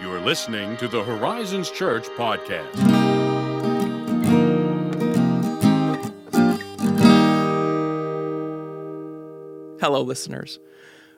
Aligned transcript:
You're 0.00 0.20
listening 0.20 0.76
to 0.78 0.88
the 0.88 1.02
Horizons 1.02 1.70
Church 1.70 2.06
podcast. 2.10 2.74
Hello, 9.80 10.00
listeners. 10.00 10.58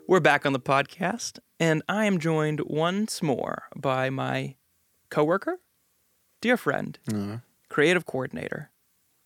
We're 0.09 0.19
back 0.21 0.45
on 0.45 0.53
the 0.53 0.59
podcast, 0.61 1.39
and 1.61 1.83
I 1.89 2.05
am 2.07 2.19
joined 2.19 2.61
once 2.67 3.23
more 3.23 3.65
by 3.77 4.11
my 4.11 4.57
coworker, 5.09 5.61
dear 6.41 6.57
friend, 6.57 6.99
creative 7.69 8.07
coordinator, 8.07 8.71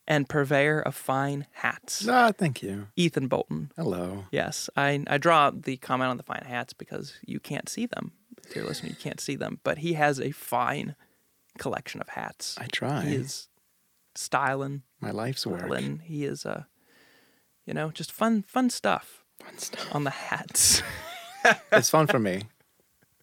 and 0.07 0.29
purveyor 0.29 0.79
of 0.81 0.93
fine 0.95 1.47
hats, 1.53 2.07
Ah, 2.07 2.31
thank 2.37 2.61
you. 2.61 2.87
Ethan 2.95 3.27
Bolton. 3.27 3.71
Hello. 3.75 4.25
Yes, 4.31 4.69
I, 4.75 5.03
I 5.07 5.17
draw 5.17 5.49
the 5.49 5.77
comment 5.77 6.09
on 6.11 6.17
the 6.17 6.23
fine 6.23 6.43
hats 6.45 6.73
because 6.73 7.15
you 7.25 7.39
can't 7.39 7.67
see 7.69 7.87
them. 7.87 8.11
Dear 8.53 8.63
listener, 8.65 8.89
you 8.89 8.95
can't 8.95 9.19
see 9.19 9.35
them, 9.35 9.59
but 9.63 9.79
he 9.79 9.93
has 9.93 10.19
a 10.19 10.31
fine 10.31 10.95
collection 11.57 12.01
of 12.01 12.09
hats. 12.09 12.57
I 12.59 12.67
try. 12.67 13.01
He 13.05 13.15
is 13.15 13.47
styling, 14.15 14.83
My 14.99 15.11
life's 15.11 15.45
work. 15.47 15.61
twirling. 15.61 16.01
He 16.03 16.25
is, 16.25 16.45
uh, 16.45 16.63
you 17.65 17.73
know, 17.73 17.91
just 17.91 18.11
fun, 18.11 18.43
fun 18.47 18.69
stuff 18.69 19.23
Fun 19.43 19.57
stuff. 19.57 19.95
on 19.95 20.03
the 20.03 20.09
hats. 20.09 20.81
It's 21.71 21.89
fun 21.89 22.05
for 22.05 22.19
me. 22.19 22.43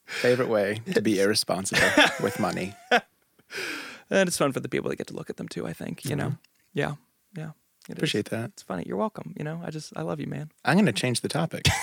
Favorite 0.04 0.48
way 0.48 0.80
to 0.92 1.00
be 1.00 1.20
irresponsible 1.20 1.86
with 2.20 2.40
money. 2.40 2.74
And 2.90 4.26
it's 4.28 4.36
fun 4.36 4.50
for 4.50 4.58
the 4.58 4.68
people 4.68 4.90
that 4.90 4.96
get 4.96 5.06
to 5.08 5.14
look 5.14 5.30
at 5.30 5.36
them 5.36 5.46
too, 5.46 5.68
I 5.68 5.72
think, 5.72 6.04
you 6.04 6.16
know? 6.16 6.34
Yeah. 6.74 6.94
Yeah. 7.36 7.50
It 7.88 7.92
is. 7.92 7.98
Appreciate 7.98 8.30
that. 8.30 8.46
It's 8.54 8.62
funny. 8.64 8.82
You're 8.86 8.96
welcome. 8.96 9.34
You 9.38 9.44
know, 9.44 9.60
I 9.64 9.70
just, 9.70 9.92
I 9.96 10.02
love 10.02 10.18
you, 10.18 10.26
man. 10.26 10.50
I'm 10.64 10.74
going 10.74 10.86
to 10.86 10.92
change 10.92 11.20
the 11.20 11.28
topic. 11.28 11.66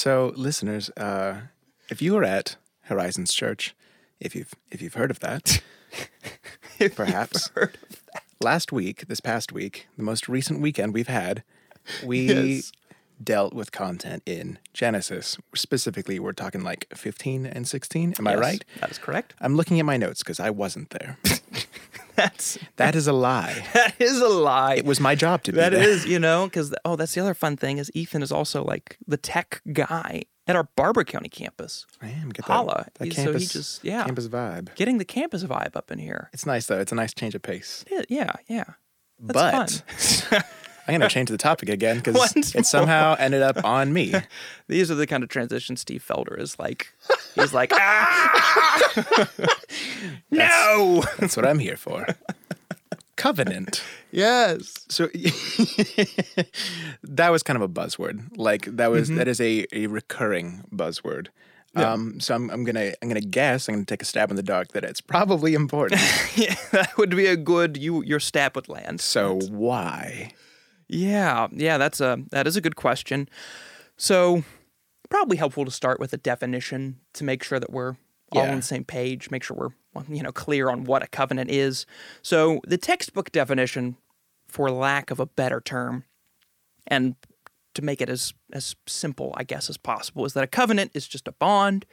so, 0.00 0.32
listeners, 0.34 0.90
uh, 0.96 1.40
if 1.90 2.00
you 2.00 2.14
were 2.14 2.24
at 2.24 2.56
Horizons 2.84 3.34
Church, 3.34 3.74
if 4.18 4.34
you've 4.34 4.54
if 4.70 4.80
you've 4.80 4.94
heard 4.94 5.10
of 5.10 5.20
that, 5.20 5.60
perhaps 6.94 7.48
heard 7.54 7.76
last 8.40 8.72
week, 8.72 9.06
this 9.08 9.20
past 9.20 9.52
week, 9.52 9.86
the 9.98 10.02
most 10.02 10.28
recent 10.28 10.60
weekend 10.60 10.94
we've 10.94 11.08
had, 11.08 11.42
we 12.04 12.20
Yes. 12.22 12.72
dealt 13.22 13.52
with 13.52 13.72
content 13.72 14.22
in 14.24 14.58
Genesis. 14.72 15.36
Specifically, 15.54 16.18
we're 16.18 16.32
talking 16.32 16.62
like 16.62 16.86
15 16.94 17.44
and 17.44 17.68
16. 17.68 18.14
Am 18.18 18.26
I 18.26 18.34
right? 18.36 18.64
That 18.80 18.90
is 18.90 18.98
correct. 18.98 19.34
I'm 19.40 19.54
looking 19.56 19.78
at 19.78 19.84
my 19.86 19.98
notes 19.98 20.22
because 20.22 20.40
I 20.40 20.48
wasn't 20.50 20.90
there. 20.90 21.18
That's, 22.22 22.58
That 22.76 22.94
is 22.94 23.06
a 23.06 23.12
lie. 23.12 23.66
that 23.74 23.94
is 23.98 24.20
a 24.20 24.28
lie. 24.28 24.74
It 24.74 24.84
was 24.84 25.00
my 25.00 25.14
job 25.14 25.42
to 25.44 25.52
be 25.52 25.56
That 25.56 25.72
there. 25.72 25.82
is, 25.88 26.06
you 26.06 26.18
know, 26.18 26.46
because, 26.46 26.74
oh, 26.84 26.96
that's 26.96 27.14
the 27.14 27.20
other 27.20 27.34
fun 27.34 27.56
thing 27.56 27.78
is 27.78 27.90
Ethan 27.94 28.22
is 28.22 28.30
also 28.32 28.62
like 28.64 28.96
the 29.06 29.16
tech 29.16 29.62
guy 29.72 30.22
at 30.46 30.56
our 30.56 30.64
Barber 30.76 31.04
County 31.04 31.28
campus. 31.28 31.86
I 32.02 32.08
am. 32.08 32.30
Get 32.30 32.46
that, 32.46 32.52
Holla. 32.52 32.86
that 32.94 33.04
He- 33.04 33.10
so 33.12 33.20
he 33.22 33.26
campus, 33.26 33.52
just- 33.52 33.84
yeah. 33.84 34.04
campus 34.04 34.28
vibe. 34.28 34.74
Getting 34.74 34.98
the 34.98 35.04
campus 35.04 35.44
vibe 35.44 35.76
up 35.76 35.90
in 35.90 35.98
here. 35.98 36.28
It's 36.32 36.46
nice 36.46 36.66
though. 36.66 36.78
It's 36.80 36.92
a 36.92 36.96
nice 36.96 37.14
change 37.14 37.34
of 37.34 37.42
pace. 37.42 37.84
Yeah, 37.90 38.02
yeah. 38.08 38.32
yeah. 38.48 38.64
That's 39.22 39.82
but 39.90 40.30
fun. 40.30 40.42
I'm 40.94 40.98
going 41.00 41.08
to 41.08 41.14
change 41.14 41.28
the 41.30 41.38
topic 41.38 41.68
again 41.68 41.98
because 42.00 42.36
it 42.54 42.66
somehow 42.66 43.16
ended 43.18 43.42
up 43.42 43.64
on 43.64 43.92
me. 43.92 44.14
These 44.68 44.90
are 44.90 44.94
the 44.94 45.06
kind 45.06 45.22
of 45.22 45.28
transitions 45.28 45.80
Steve 45.80 46.04
Felder 46.06 46.38
is 46.38 46.58
like. 46.58 46.92
He's 47.34 47.52
like, 47.54 47.72
ah, 47.72 49.28
no. 50.30 51.02
That's 51.18 51.36
what 51.36 51.46
I'm 51.46 51.58
here 51.58 51.76
for. 51.76 52.06
Covenant. 53.16 53.82
Yes. 54.10 54.86
So 54.88 55.08
that 57.02 57.28
was 57.30 57.42
kind 57.42 57.56
of 57.56 57.62
a 57.62 57.68
buzzword. 57.68 58.36
Like 58.36 58.64
that 58.76 58.90
was 58.90 59.08
Mm-hmm. 59.08 59.18
that 59.18 59.28
is 59.28 59.40
a, 59.40 59.66
a 59.72 59.86
recurring 59.86 60.64
buzzword. 60.72 61.28
Um, 61.76 62.18
so 62.18 62.34
I'm, 62.34 62.50
I'm 62.50 62.64
gonna 62.64 62.94
I'm 63.00 63.08
gonna 63.08 63.20
guess 63.20 63.68
I'm 63.68 63.76
gonna 63.76 63.84
take 63.84 64.02
a 64.02 64.04
stab 64.04 64.30
in 64.30 64.36
the 64.36 64.42
dark 64.42 64.72
that 64.72 64.82
it's 64.84 65.00
probably 65.00 65.54
important. 65.54 66.00
Yeah, 66.34 66.56
that 66.72 66.98
would 66.98 67.10
be 67.10 67.26
a 67.26 67.36
good 67.36 67.76
you 67.76 68.02
your 68.02 68.18
stab 68.18 68.56
would 68.56 68.68
land. 68.68 69.00
so 69.00 69.38
why? 69.50 70.32
Yeah, 70.92 71.46
yeah, 71.52 71.78
that's 71.78 72.00
a 72.00 72.18
that 72.30 72.46
is 72.46 72.56
a 72.56 72.60
good 72.60 72.74
question. 72.76 73.28
So 73.96 74.42
probably 75.08 75.36
helpful 75.36 75.64
to 75.64 75.70
start 75.70 76.00
with 76.00 76.12
a 76.12 76.16
definition 76.16 76.98
to 77.14 77.24
make 77.24 77.42
sure 77.44 77.60
that 77.60 77.70
we're 77.70 77.96
all 78.32 78.44
Yeah. 78.44 78.50
on 78.50 78.56
the 78.56 78.62
same 78.62 78.84
page, 78.84 79.30
make 79.30 79.42
sure 79.44 79.56
we're 79.56 80.04
you 80.14 80.22
know 80.22 80.32
clear 80.32 80.68
on 80.68 80.84
what 80.84 81.02
a 81.02 81.06
covenant 81.06 81.50
is. 81.50 81.86
So 82.22 82.60
the 82.66 82.78
textbook 82.78 83.30
definition, 83.32 83.96
for 84.48 84.70
lack 84.70 85.10
of 85.10 85.20
a 85.20 85.26
better 85.26 85.60
term, 85.60 86.04
and 86.86 87.14
to 87.74 87.82
make 87.82 88.00
it 88.00 88.08
as 88.08 88.34
as 88.52 88.74
simple, 88.88 89.32
I 89.36 89.44
guess, 89.44 89.70
as 89.70 89.76
possible, 89.76 90.24
is 90.24 90.32
that 90.32 90.42
a 90.44 90.48
covenant 90.48 90.90
is 90.94 91.06
just 91.06 91.28
a 91.28 91.32
bond 91.32 91.86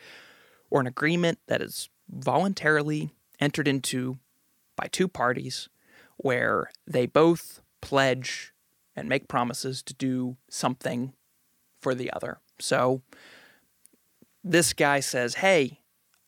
or 0.71 0.81
an 0.81 0.87
agreement 0.87 1.37
that 1.47 1.61
is 1.61 1.89
voluntarily 2.09 3.11
entered 3.39 3.67
into 3.67 4.17
by 4.75 4.87
two 4.87 5.07
parties 5.07 5.69
where 6.17 6.71
they 6.87 7.05
both 7.05 7.61
pledge 7.81 8.53
and 8.97 9.07
make 9.07 9.27
promises 9.27 9.83
to 9.83 9.93
do 9.93 10.35
something 10.49 11.13
for 11.79 11.93
the 11.93 12.11
other. 12.11 12.39
So 12.59 13.03
this 14.43 14.73
guy 14.73 14.99
says, 14.99 15.35
Hey, 15.35 15.79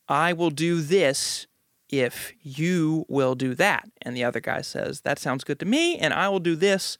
I 0.08 0.32
will 0.32 0.50
do 0.50 0.80
this 0.80 1.48
if 1.88 2.32
you 2.42 3.04
will 3.08 3.34
do 3.34 3.54
that. 3.56 3.90
And 4.00 4.16
the 4.16 4.24
other 4.24 4.40
guy 4.40 4.60
says, 4.62 5.00
That 5.00 5.18
sounds 5.18 5.44
good 5.44 5.58
to 5.60 5.66
me, 5.66 5.98
and 5.98 6.14
I 6.14 6.28
will 6.28 6.40
do 6.40 6.54
this 6.54 6.96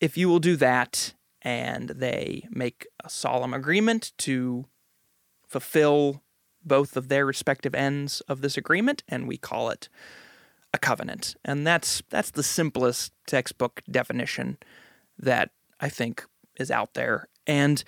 if 0.00 0.16
you 0.16 0.28
will 0.28 0.38
do 0.38 0.56
that. 0.56 1.14
And 1.42 1.90
they 1.90 2.46
make 2.50 2.86
a 3.04 3.10
solemn 3.10 3.52
agreement 3.52 4.12
to 4.18 4.64
fulfill 5.46 6.22
both 6.64 6.96
of 6.96 7.08
their 7.08 7.26
respective 7.26 7.74
ends 7.74 8.22
of 8.22 8.40
this 8.40 8.56
agreement, 8.56 9.02
and 9.08 9.28
we 9.28 9.36
call 9.36 9.68
it 9.68 9.88
a 10.72 10.78
covenant. 10.78 11.36
And 11.44 11.66
that's 11.66 12.02
that's 12.08 12.30
the 12.30 12.42
simplest 12.42 13.12
textbook 13.26 13.82
definition 13.90 14.56
that 15.18 15.50
I 15.80 15.88
think 15.88 16.24
is 16.58 16.70
out 16.70 16.94
there. 16.94 17.28
And 17.46 17.82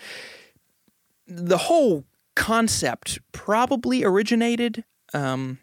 the 1.27 1.59
whole 1.59 2.05
concept 2.35 3.19
probably 3.33 4.05
originated 4.05 4.85
um, 5.15 5.59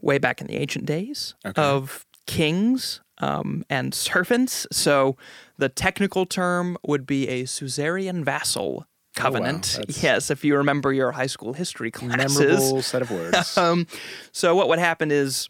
way 0.00 0.18
back 0.18 0.40
in 0.40 0.46
the 0.46 0.56
ancient 0.56 0.86
days 0.86 1.34
Okay. 1.46 1.60
of 1.60 2.04
kings 2.26 3.00
um, 3.18 3.64
and 3.70 3.94
servants. 3.94 4.66
So 4.70 5.16
the 5.56 5.68
technical 5.68 6.26
term 6.26 6.76
would 6.86 7.06
be 7.06 7.26
a 7.28 7.46
suzerain 7.46 8.22
vassal 8.24 8.86
covenant. 9.16 9.74
That's- 9.78 10.02
yes, 10.02 10.30
if 10.30 10.44
you 10.44 10.56
remember 10.56 10.92
your 10.92 11.12
high 11.12 11.26
school 11.26 11.54
history 11.54 11.90
classes. 11.90 12.38
Memorable 12.38 12.82
set 12.82 13.02
of 13.02 13.10
words. 13.12 13.56
Um, 13.56 13.86
so 14.30 14.54
what 14.54 14.68
would 14.68 14.78
happen 14.78 15.10
is, 15.10 15.48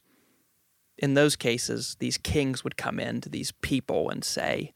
in 0.97 1.15
those 1.15 1.37
cases, 1.37 1.97
these 1.99 2.17
kings 2.17 2.65
would 2.65 2.77
come 2.77 2.99
in 2.99 3.21
to 3.21 3.29
these 3.29 3.53
people 3.61 4.09
and 4.09 4.25
say, 4.25 4.73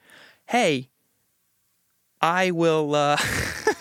"Hey, 0.52 0.90
I 2.20 2.50
will, 2.50 2.94
uh, 2.94 3.16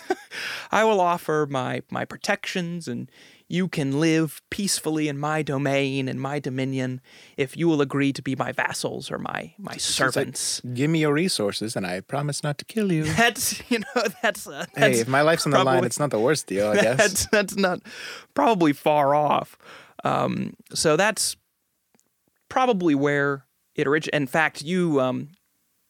I 0.72 0.84
will 0.84 1.00
offer 1.00 1.46
my 1.50 1.82
my 1.90 2.04
protections, 2.04 2.88
and 2.88 3.10
you 3.46 3.68
can 3.68 4.00
live 4.00 4.40
peacefully 4.48 5.06
in 5.08 5.18
my 5.18 5.42
domain 5.42 6.08
and 6.08 6.18
my 6.18 6.38
dominion 6.40 7.02
if 7.36 7.54
you 7.54 7.68
will 7.68 7.82
agree 7.82 8.10
to 8.14 8.22
be 8.22 8.34
my 8.34 8.50
vassals 8.52 9.10
or 9.10 9.18
my 9.18 9.52
my 9.58 9.74
It's 9.74 10.00
like, 10.00 10.12
servants." 10.12 10.62
Give 10.72 10.90
me 10.90 11.00
your 11.00 11.12
resources, 11.12 11.76
and 11.76 11.86
I 11.86 12.00
promise 12.00 12.42
not 12.42 12.56
to 12.58 12.64
kill 12.64 12.90
you. 12.90 13.04
that's 13.22 13.62
you 13.70 13.80
know 13.80 14.02
that's, 14.22 14.46
uh, 14.46 14.64
hey, 14.74 15.00
if 15.00 15.08
my 15.08 15.20
life's 15.20 15.44
on 15.44 15.52
the 15.52 15.62
line, 15.62 15.84
it's 15.84 15.98
not 15.98 16.10
the 16.10 16.18
worst 16.18 16.46
deal, 16.46 16.68
I 16.70 16.74
guess. 16.80 16.96
that's 16.96 17.26
that's 17.26 17.56
not 17.56 17.80
probably 18.34 18.72
far 18.72 19.14
off. 19.14 19.58
Um, 20.04 20.54
so 20.72 20.96
that's 20.96 21.36
probably 22.48 22.94
where 22.94 23.44
it 23.74 23.86
originated. 23.86 24.22
In 24.22 24.26
fact, 24.26 24.62
you, 24.62 25.00
um, 25.00 25.28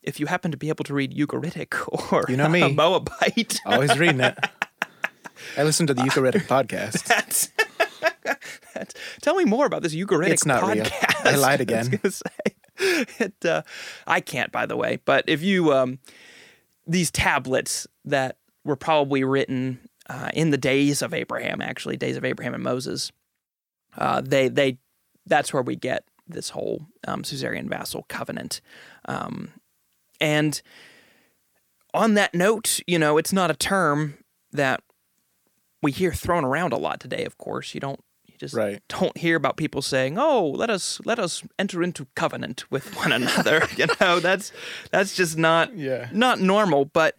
if 0.02 0.18
you 0.20 0.26
happen 0.26 0.50
to 0.50 0.56
be 0.56 0.68
able 0.68 0.84
to 0.84 0.94
read 0.94 1.14
Ugaritic 1.16 1.88
or 2.12 2.24
You 2.28 2.36
know 2.36 2.48
me. 2.48 2.72
Moabite, 2.74 3.60
Always 3.66 3.96
reading 3.98 4.20
it. 4.20 4.36
I 5.56 5.62
listen 5.62 5.86
to 5.86 5.94
the 5.94 6.02
Ugaritic 6.02 6.46
podcast. 6.46 7.04
that's, 7.04 7.50
that's, 8.74 8.94
tell 9.20 9.36
me 9.36 9.44
more 9.44 9.66
about 9.66 9.82
this 9.82 9.94
Ugaritic 9.94 10.30
It's 10.30 10.46
not 10.46 10.62
real. 10.62 10.84
podcast. 10.84 11.26
I 11.26 11.36
lied 11.36 11.60
again. 11.60 12.00
say. 12.10 12.54
It, 12.78 13.44
uh, 13.44 13.62
I 14.06 14.20
can't, 14.20 14.50
by 14.50 14.66
the 14.66 14.76
way. 14.76 14.98
But 15.04 15.24
if 15.28 15.42
you 15.42 15.72
um, 15.72 15.98
these 16.86 17.10
tablets 17.10 17.86
that 18.04 18.38
were 18.64 18.76
probably 18.76 19.24
written 19.24 19.88
uh, 20.08 20.30
in 20.34 20.50
the 20.50 20.58
days 20.58 21.02
of 21.02 21.14
Abraham, 21.14 21.60
actually 21.60 21.96
days 21.96 22.16
of 22.16 22.24
Abraham 22.24 22.54
and 22.54 22.62
Moses, 22.62 23.12
uh, 23.96 24.20
they 24.20 24.48
they 24.48 24.78
that's 25.26 25.52
where 25.52 25.62
we 25.62 25.76
get 25.76 26.04
this 26.26 26.50
whole 26.50 26.86
um, 27.06 27.22
suzerain 27.24 27.68
vassal 27.68 28.04
covenant. 28.08 28.60
Um, 29.04 29.52
and 30.22 30.62
on 31.92 32.14
that 32.14 32.34
note, 32.34 32.80
you 32.86 32.98
know, 32.98 33.18
it's 33.18 33.32
not 33.32 33.50
a 33.50 33.54
term 33.54 34.16
that 34.52 34.80
we 35.82 35.92
hear 35.92 36.12
thrown 36.12 36.44
around 36.44 36.72
a 36.72 36.78
lot 36.78 37.00
today. 37.00 37.24
Of 37.24 37.36
course, 37.36 37.74
you 37.74 37.80
don't 37.80 38.00
you 38.26 38.34
just 38.38 38.54
Right. 38.54 38.80
don't 38.88 39.16
hear 39.18 39.36
about 39.36 39.56
people 39.58 39.82
saying, 39.82 40.16
"Oh, 40.18 40.46
let 40.48 40.70
us 40.70 41.00
let 41.04 41.18
us 41.18 41.42
enter 41.58 41.82
into 41.82 42.06
covenant 42.14 42.64
with 42.70 42.96
one 42.96 43.12
another." 43.20 43.66
you 43.76 43.86
know, 44.00 44.20
that's 44.20 44.52
that's 44.90 45.14
just 45.14 45.36
not 45.36 45.76
Yeah. 45.76 46.08
not 46.12 46.40
normal. 46.40 46.86
But 46.86 47.16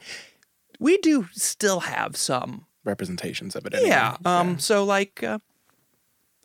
we 0.79 0.97
do 0.97 1.27
still 1.33 1.81
have 1.81 2.15
some 2.17 2.65
representations 2.83 3.55
of 3.55 3.65
it. 3.67 3.73
Anyway. 3.75 3.89
Yeah. 3.89 4.17
Um. 4.25 4.57
So 4.59 4.83
like. 4.83 5.21
Uh, 5.21 5.39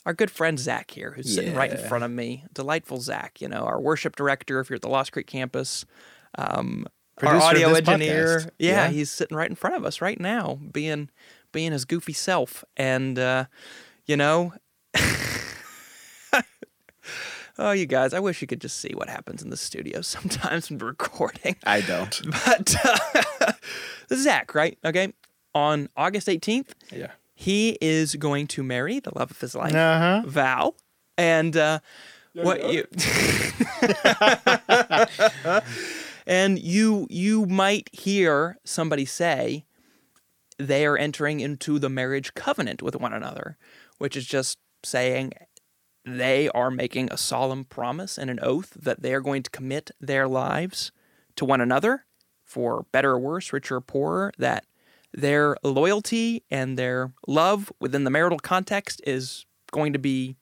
our 0.06 0.14
good 0.14 0.30
friend 0.30 0.58
Zach 0.58 0.90
here, 0.92 1.10
who's 1.10 1.34
sitting 1.34 1.54
right 1.54 1.70
in 1.70 1.86
front 1.86 2.02
of 2.02 2.10
me, 2.10 2.44
delightful 2.54 2.98
Zach. 2.98 3.42
You 3.42 3.48
know, 3.48 3.64
our 3.64 3.78
worship 3.78 4.16
director, 4.16 4.58
if 4.58 4.70
you're 4.70 4.76
at 4.76 4.80
the 4.80 4.88
Lost 4.88 5.12
Creek 5.12 5.26
campus, 5.26 5.84
um, 6.36 6.86
our 7.22 7.32
Producer 7.32 7.36
of 7.36 7.42
audio 7.42 7.74
engineer. 7.74 8.40
Yeah, 8.58 8.84
Yeah. 8.84 8.88
he's 8.90 9.10
sitting 9.10 9.36
right 9.36 9.48
in 9.50 9.56
front 9.56 9.76
of 9.76 9.84
us 9.84 10.00
right 10.00 10.20
now, 10.20 10.58
being 10.72 11.10
being 11.52 11.72
his 11.72 11.84
goofy 11.84 12.12
self, 12.12 12.64
and 12.76 13.18
uh, 13.18 13.44
you 14.06 14.16
know. 14.16 14.52
Oh, 17.60 17.72
you 17.72 17.86
guys! 17.86 18.14
I 18.14 18.20
wish 18.20 18.40
you 18.40 18.46
could 18.46 18.60
just 18.60 18.78
see 18.78 18.92
what 18.94 19.08
happens 19.08 19.42
in 19.42 19.50
the 19.50 19.56
studio 19.56 20.00
sometimes 20.02 20.70
when 20.70 20.78
we're 20.78 20.86
recording. 20.88 21.56
I 21.64 21.80
don't. 21.80 22.20
But 22.46 22.76
uh, 22.84 23.52
Zach, 24.14 24.54
right? 24.54 24.78
Okay, 24.84 25.12
on 25.56 25.88
August 25.96 26.28
eighteenth, 26.28 26.72
Yeah. 26.92 27.10
he 27.34 27.76
is 27.80 28.14
going 28.14 28.46
to 28.48 28.62
marry 28.62 29.00
the 29.00 29.10
love 29.18 29.32
of 29.32 29.40
his 29.40 29.56
life, 29.56 29.74
Uh-huh. 29.74 30.22
Val, 30.26 30.76
and 31.16 31.56
uh, 31.56 31.80
what 32.34 32.72
you 32.72 32.86
and 36.28 36.58
you 36.58 37.06
you 37.08 37.46
might 37.46 37.88
hear 37.92 38.58
somebody 38.62 39.06
say 39.06 39.64
they 40.58 40.84
are 40.84 40.96
entering 40.96 41.40
into 41.40 41.78
the 41.78 41.88
marriage 41.88 42.34
covenant 42.34 42.82
with 42.82 42.94
one 42.94 43.14
another, 43.14 43.56
which 43.96 44.16
is 44.16 44.26
just 44.26 44.58
saying 44.84 45.32
they 46.04 46.48
are 46.50 46.70
making 46.70 47.10
a 47.10 47.16
solemn 47.16 47.64
promise 47.64 48.18
and 48.18 48.30
an 48.30 48.38
oath 48.42 48.76
that 48.80 49.02
they 49.02 49.14
are 49.14 49.20
going 49.20 49.42
to 49.42 49.50
commit 49.50 49.90
their 50.00 50.28
lives 50.28 50.92
to 51.36 51.44
one 51.44 51.60
another 51.60 52.04
for 52.44 52.86
better 52.92 53.12
or 53.12 53.18
worse, 53.18 53.52
richer 53.52 53.76
or 53.76 53.80
poorer, 53.80 54.32
that 54.38 54.64
their 55.12 55.56
loyalty 55.62 56.42
and 56.50 56.78
their 56.78 57.12
love 57.26 57.72
within 57.80 58.04
the 58.04 58.10
marital 58.10 58.38
context 58.38 59.00
is 59.06 59.46
going 59.70 59.92
to 59.92 59.98
be 59.98 60.36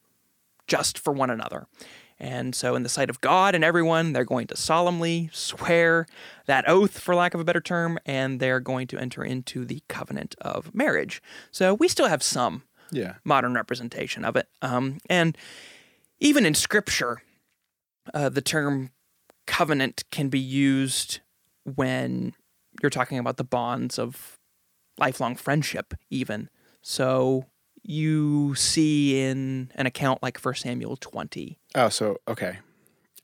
just 0.67 0.99
for 0.99 1.13
one 1.13 1.31
another. 1.31 1.67
And 2.19 2.55
so, 2.55 2.75
in 2.75 2.83
the 2.83 2.89
sight 2.89 3.11
of 3.11 3.21
God 3.21 3.55
and 3.55 3.63
everyone, 3.63 4.13
they're 4.13 4.25
going 4.25 4.47
to 4.47 4.57
solemnly 4.57 5.29
swear 5.33 6.07
that 6.47 6.67
oath, 6.69 6.99
for 6.99 7.15
lack 7.15 7.35
of 7.35 7.41
a 7.41 7.45
better 7.45 7.61
term, 7.61 7.99
and 8.07 8.41
they're 8.41 8.61
going 8.61 8.87
to 8.89 8.99
enter 8.99 9.23
into 9.23 9.65
the 9.67 9.83
covenant 9.89 10.35
of 10.41 10.75
marriage. 10.75 11.23
So, 11.51 11.75
we 11.75 11.89
still 11.89 12.09
have 12.09 12.23
some 12.23 12.63
Yeah. 12.91 13.17
modern 13.25 13.55
representation 13.55 14.25
of 14.25 14.35
it. 14.37 14.49
Um, 14.63 14.99
and 15.11 15.37
even 16.19 16.47
in 16.47 16.55
scripture, 16.55 17.21
uh, 18.15 18.31
the 18.31 18.41
term 18.41 18.91
covenant 19.47 20.05
can 20.11 20.29
be 20.29 20.39
used 20.41 21.21
when 21.65 22.33
you're 22.83 22.91
talking 22.91 23.19
about 23.19 23.37
the 23.37 23.45
bonds 23.45 23.99
of 23.99 24.39
lifelong 24.99 25.37
friendship, 25.37 25.93
even. 26.09 26.49
So 26.81 27.45
you 27.89 28.55
see 28.55 29.21
in 29.21 29.71
an 29.75 29.87
account 29.87 30.23
like 30.23 30.39
1 30.39 30.55
Samuel 30.57 30.97
20. 30.97 31.59
Oh, 31.75 31.89
so 31.89 32.19
okay. 32.29 32.59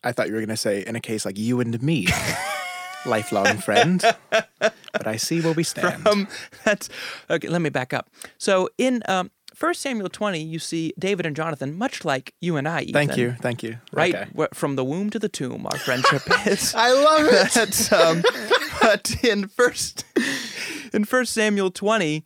I 0.04 0.12
thought 0.12 0.28
you 0.28 0.34
were 0.34 0.40
gonna 0.40 0.56
say 0.56 0.84
in 0.84 0.96
a 0.96 1.00
case 1.00 1.24
like 1.24 1.38
you 1.38 1.60
and 1.60 1.80
me, 1.82 2.08
lifelong 3.06 3.58
friend. 3.58 4.02
But 4.30 5.06
I 5.06 5.16
see 5.16 5.40
where 5.40 5.52
we 5.52 5.62
stand. 5.62 6.06
Um, 6.06 6.28
that's 6.64 6.88
okay. 7.30 7.48
Let 7.48 7.62
me 7.62 7.70
back 7.70 7.92
up. 7.92 8.10
So 8.38 8.68
in 8.78 9.02
um, 9.08 9.30
1 9.58 9.74
Samuel 9.74 10.08
20, 10.08 10.40
you 10.42 10.58
see 10.58 10.92
David 10.98 11.24
and 11.26 11.36
Jonathan, 11.36 11.76
much 11.76 12.04
like 12.04 12.34
you 12.40 12.56
and 12.56 12.66
I. 12.66 12.86
thank 12.86 13.16
you, 13.16 13.36
thank 13.40 13.62
you. 13.62 13.78
Right, 13.92 14.14
Okay. 14.14 14.46
From 14.54 14.76
the 14.76 14.84
womb 14.84 15.10
to 15.10 15.18
the 15.18 15.28
tomb, 15.28 15.66
our 15.70 15.78
friendship 15.78 16.22
is. 16.46 16.74
I 16.74 16.92
love 16.92 17.26
it. 17.30 17.88
But, 17.90 17.92
um, 17.92 18.22
but 18.80 19.24
in 19.24 19.48
first 19.48 20.04
in 20.92 21.04
First 21.04 21.32
Samuel 21.32 21.70
twenty, 21.70 22.24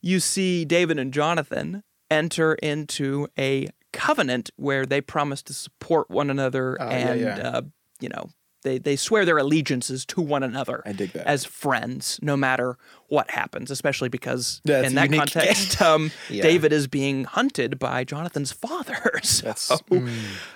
you 0.00 0.20
see 0.20 0.64
David 0.64 0.98
and 0.98 1.12
Jonathan 1.12 1.82
enter 2.10 2.54
into 2.54 3.28
a 3.38 3.68
covenant 3.92 4.50
where 4.56 4.86
they 4.86 5.00
promise 5.00 5.42
to 5.42 5.52
support 5.52 6.10
one 6.10 6.30
another 6.30 6.76
yeah, 6.78 6.88
and 6.88 7.20
yeah. 7.20 7.36
Uh, 7.36 7.62
you 8.00 8.08
know 8.08 8.30
they 8.62 8.78
they 8.78 8.96
swear 8.96 9.24
their 9.24 9.38
allegiances 9.38 10.04
to 10.06 10.20
one 10.20 10.42
another 10.42 10.82
I 10.84 10.92
dig 10.92 11.12
that. 11.12 11.26
as 11.26 11.44
friends, 11.44 12.18
no 12.22 12.36
matter 12.36 12.76
what 13.08 13.30
happens. 13.30 13.70
Especially 13.70 14.08
because 14.08 14.60
in 14.66 14.94
that 14.96 15.12
context, 15.12 15.80
um, 15.82 16.10
Yeah. 16.28 16.42
David 16.42 16.72
is 16.72 16.86
being 16.86 17.24
hunted 17.24 17.78
by 17.78 18.04
Jonathan's 18.04 18.52
father. 18.52 18.96
So, 19.22 19.76
mm, 19.90 20.10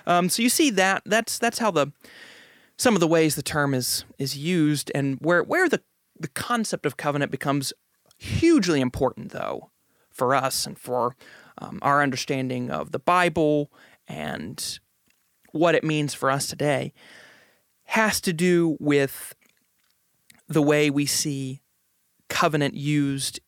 um, 0.05 0.29
so 0.29 0.41
you 0.41 0.49
see 0.49 0.69
that 0.71 1.03
that's 1.05 1.37
that's 1.37 1.59
how 1.59 1.71
the 1.71 1.91
some 2.77 2.93
of 2.95 2.99
the 2.99 3.07
ways 3.07 3.35
the 3.35 3.43
term 3.43 3.73
is 3.73 4.05
is 4.17 4.37
used 4.37 4.91
and 4.93 5.17
where 5.21 5.43
where 5.43 5.69
the 5.69 5.81
the 6.19 6.27
concept 6.27 6.85
of 6.85 6.97
covenant 6.97 7.31
becomes 7.31 7.73
hugely 8.23 8.79
important 8.79 9.31
though 9.31 9.69
for 10.09 10.33
us 10.33 10.65
and 10.65 10.77
for 10.77 11.15
um, 11.57 11.79
our 11.81 12.01
understanding 12.01 12.71
of 12.71 12.91
the 12.91 12.99
Bible 12.99 13.71
and 14.07 14.79
what 15.51 15.75
it 15.75 15.83
means 15.83 16.13
for 16.13 16.31
us 16.31 16.47
today 16.47 16.93
has 17.83 18.21
to 18.21 18.31
do 18.33 18.77
with 18.79 19.35
the 20.47 20.61
way 20.61 20.89
we 20.89 21.05
see 21.05 21.61
covenant 22.29 22.75
used 22.75 23.39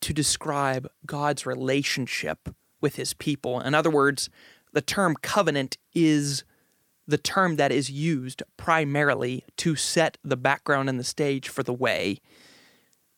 to 0.00 0.12
describe 0.12 0.88
God's 1.04 1.44
relationship 1.44 2.54
with 2.80 2.96
his 2.96 3.12
people. 3.12 3.60
In 3.60 3.74
other 3.74 3.90
words, 3.90 4.30
the 4.72 4.80
term 4.80 5.16
covenant 5.20 5.76
is 5.92 6.44
the 7.06 7.18
term 7.18 7.56
that 7.56 7.72
is 7.72 7.90
used 7.90 8.42
primarily 8.56 9.44
to 9.56 9.74
set 9.74 10.16
the 10.24 10.36
background 10.36 10.88
and 10.88 10.98
the 10.98 11.04
stage 11.04 11.48
for 11.48 11.62
the 11.62 11.74
way 11.74 12.20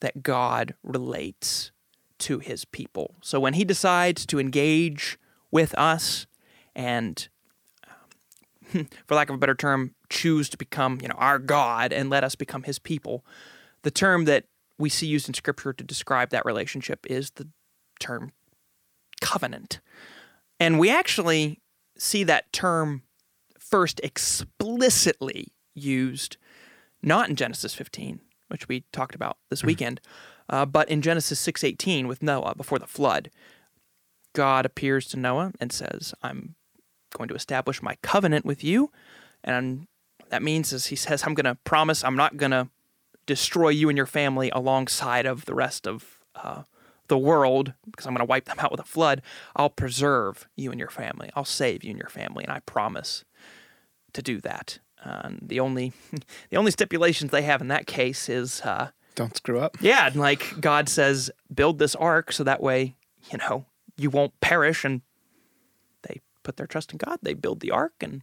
that 0.03 0.23
God 0.23 0.75
relates 0.83 1.71
to 2.19 2.41
his 2.41 2.65
people. 2.65 3.15
So 3.23 3.41
when 3.41 3.55
he 3.55 3.65
decides 3.65 4.27
to 4.27 4.39
engage 4.39 5.19
with 5.51 5.77
us 5.79 6.27
and 6.75 7.29
um, 8.75 8.89
for 9.07 9.15
lack 9.15 9.31
of 9.31 9.37
a 9.37 9.39
better 9.39 9.55
term 9.55 9.95
choose 10.11 10.49
to 10.51 10.59
become, 10.59 10.99
you 11.01 11.09
know, 11.09 11.15
our 11.17 11.39
God 11.39 11.93
and 11.93 12.11
let 12.11 12.25
us 12.25 12.35
become 12.35 12.65
his 12.65 12.79
people, 12.79 13.25
the 13.83 13.91
term 13.91 14.25
that 14.27 14.45
we 14.77 14.89
see 14.89 15.07
used 15.07 15.29
in 15.29 15.35
scripture 15.35 15.73
to 15.73 15.85
describe 15.85 16.31
that 16.31 16.45
relationship 16.45 17.07
is 17.09 17.31
the 17.31 17.49
term 18.01 18.33
covenant. 19.21 19.81
And 20.59 20.81
we 20.81 20.91
actually 20.91 21.61
see 21.97 22.25
that 22.25 22.53
term 22.53 23.03
first 23.59 24.01
explicitly 24.03 25.53
used 25.75 26.37
not 27.03 27.29
in 27.29 27.37
Genesis 27.37 27.75
15, 27.75 28.21
which 28.53 28.69
we 28.69 28.85
talked 28.93 29.15
about 29.15 29.39
this 29.49 29.65
weekend, 29.65 30.01
uh, 30.49 30.67
but 30.67 30.89
in 30.89 31.03
Genesis 31.03 31.41
6:18 31.41 32.07
with 32.07 32.23
Noah 32.23 32.55
before 32.55 32.79
the 32.79 32.87
flood. 32.87 33.31
God 34.35 34.65
appears 34.65 35.09
to 35.09 35.19
Noah 35.19 35.53
and 35.59 35.73
says, 35.73 36.15
"I'm 36.23 36.55
going 37.15 37.29
to 37.29 37.35
establish 37.35 37.83
my 37.83 37.97
covenant 38.03 38.45
with 38.45 38.63
you," 38.63 38.93
and 39.43 39.89
that 40.29 40.43
means 40.43 40.73
is 40.73 40.87
he 40.87 40.97
says, 40.97 41.25
"I'm 41.27 41.35
going 41.35 41.45
to 41.45 41.59
promise 41.65 42.05
I'm 42.05 42.17
not 42.17 42.37
going 42.37 42.53
to 42.53 42.69
destroy 43.27 43.71
you 43.71 43.89
and 43.89 43.97
your 43.97 44.07
family 44.07 44.51
alongside 44.51 45.27
of 45.27 45.47
the 45.47 45.55
rest 45.55 45.87
of 45.87 46.21
uh, 46.35 46.63
the 47.09 47.19
world 47.19 47.73
because 47.91 48.07
I'm 48.07 48.15
going 48.15 48.27
to 48.27 48.31
wipe 48.31 48.45
them 48.45 48.59
out 48.61 48.71
with 48.71 48.81
a 48.81 48.85
flood. 48.85 49.23
I'll 49.57 49.71
preserve 49.71 50.49
you 50.57 50.71
and 50.71 50.79
your 50.79 50.91
family. 50.91 51.31
I'll 51.35 51.45
save 51.45 51.83
you 51.83 51.91
and 51.91 51.99
your 51.99 52.11
family, 52.11 52.45
and 52.45 52.53
I 52.53 52.61
promise 52.61 53.25
to 54.13 54.23
do 54.23 54.41
that." 54.41 54.79
And 55.05 55.41
the 55.43 55.61
only 55.61 55.93
the 56.51 56.57
only 56.57 56.71
stipulations 56.71 57.31
they 57.31 57.43
have 57.43 57.61
in 57.61 57.69
that 57.69 57.87
case 57.87 58.29
is 58.29 58.61
uh, 58.63 58.91
don't 59.15 59.37
screw 59.37 59.59
up. 59.59 59.77
yeah, 59.81 60.07
and 60.07 60.17
like 60.17 60.61
God 60.61 60.89
says, 60.89 61.31
build 61.53 61.79
this 61.79 61.95
ark 61.95 62.33
so 62.33 62.45
that 62.45 62.63
way, 62.63 62.95
you 63.31 63.39
know, 63.39 63.67
you 63.97 64.11
won't 64.11 64.39
perish. 64.41 64.85
And 64.85 65.03
they 66.03 66.21
put 66.43 66.57
their 66.57 66.67
trust 66.67 66.93
in 66.93 66.99
God. 66.99 67.19
They 67.23 67.35
build 67.35 67.61
the 67.61 67.71
ark 67.71 67.95
and 68.01 68.23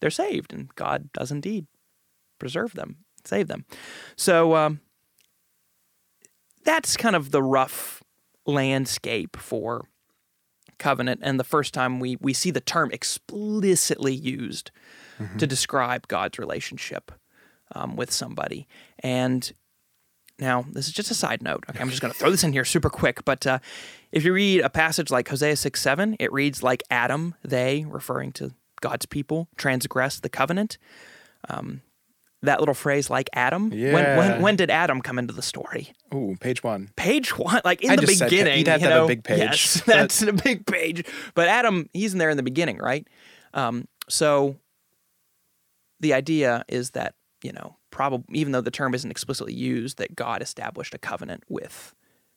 they're 0.00 0.10
saved. 0.10 0.52
And 0.52 0.74
God 0.74 1.12
does 1.12 1.30
indeed 1.30 1.66
preserve 2.38 2.72
them, 2.72 2.96
save 3.24 3.48
them. 3.48 3.64
So 4.16 4.56
um, 4.56 4.80
that's 6.64 6.96
kind 6.96 7.14
of 7.14 7.30
the 7.30 7.42
rough 7.42 8.02
landscape 8.46 9.36
for 9.36 9.86
covenant. 10.82 11.20
And 11.22 11.38
the 11.38 11.44
first 11.44 11.72
time 11.72 12.00
we, 12.00 12.16
we 12.20 12.32
see 12.32 12.50
the 12.50 12.60
term 12.60 12.90
explicitly 12.92 14.14
used 14.14 14.70
to 15.38 15.46
describe 15.46 16.08
God's 16.08 16.38
relationship 16.38 17.12
um, 17.74 17.94
with 17.94 18.10
somebody. 18.10 18.66
And 18.98 19.52
now, 20.38 20.64
this 20.72 20.88
is 20.88 20.92
just 20.92 21.10
a 21.10 21.14
side 21.14 21.40
note. 21.40 21.64
Okay, 21.70 21.78
I'm 21.80 21.88
just 21.88 22.02
going 22.02 22.12
to 22.12 22.18
throw 22.18 22.30
this 22.30 22.42
in 22.42 22.52
here 22.52 22.64
super 22.64 22.90
quick. 22.90 23.24
But 23.24 23.46
uh, 23.46 23.60
if 24.10 24.24
you 24.24 24.32
read 24.32 24.62
a 24.62 24.70
passage 24.70 25.10
like 25.10 25.28
Hosea 25.28 25.54
6 25.54 25.80
7, 25.80 26.16
it 26.18 26.32
reads 26.32 26.64
like 26.64 26.82
Adam, 26.90 27.36
they, 27.44 27.84
referring 27.88 28.32
to 28.32 28.52
God's 28.80 29.06
people, 29.06 29.48
transgressed 29.56 30.24
the 30.24 30.28
covenant. 30.28 30.78
Um, 31.48 31.82
that 32.42 32.58
little 32.60 32.74
phrase, 32.74 33.08
like 33.08 33.28
Adam. 33.32 33.70
When, 33.70 33.78
Yeah. 33.78 34.18
when, 34.18 34.42
when 34.42 34.56
did 34.56 34.70
Adam 34.70 35.00
come 35.00 35.18
into 35.18 35.32
the 35.32 35.42
story? 35.42 35.92
Ooh, 36.14 36.36
page 36.40 36.62
one. 36.62 36.90
Page 36.96 37.38
one, 37.38 37.60
like 37.64 37.82
in 37.82 37.90
I 37.90 37.96
the 37.96 38.02
just 38.02 38.18
said 38.18 38.26
that. 38.26 38.30
beginning. 38.30 38.58
You'd 38.58 38.68
have 38.68 38.80
you 38.80 38.88
to 38.88 38.92
have 38.94 39.04
a 39.04 39.06
big 39.08 39.24
page, 39.24 39.38
Yes, 39.38 39.76
but- 39.86 39.94
that's 39.94 40.22
a 40.22 40.32
big 40.32 40.66
page. 40.66 41.04
But 41.34 41.48
Adam, 41.48 41.88
he's 41.92 42.12
in 42.12 42.18
there 42.18 42.30
in 42.30 42.36
the 42.36 42.42
beginning, 42.42 42.78
right? 42.78 43.06
Um, 43.54 43.86
so 44.08 44.56
the 46.00 46.14
idea 46.14 46.64
is 46.68 46.90
that 46.90 47.14
you 47.42 47.52
know, 47.52 47.76
probably 47.90 48.38
even 48.38 48.52
though 48.52 48.60
the 48.60 48.70
term 48.70 48.94
isn't 48.94 49.10
explicitly 49.10 49.52
used, 49.52 49.98
that 49.98 50.14
God 50.14 50.42
established 50.42 50.94
a 50.94 50.98
covenant 50.98 51.42
with 51.48 51.92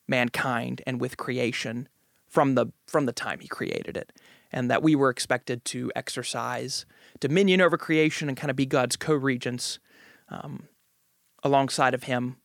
mankind 0.07 0.81
and 0.88 1.00
with 1.00 1.15
creation 1.17 1.88
from 2.27 2.55
the 2.55 2.67
from 2.88 3.05
the 3.05 3.12
time 3.13 3.39
he 3.39 3.47
created 3.47 3.95
it 3.97 4.12
and 4.51 4.69
that 4.69 4.81
we 4.83 4.95
were 4.95 5.09
expected 5.09 5.63
to 5.65 5.91
exercise 5.95 6.85
dominion 7.19 7.62
over 7.62 7.77
creation 7.77 8.27
and 8.29 8.38
kind 8.38 8.50
of 8.50 8.55
be 8.55 8.65
God's 8.65 8.95
co-regents 8.95 9.79
um, 10.29 10.67
alongside 11.44 11.94
of 11.94 12.03
him 12.03 12.38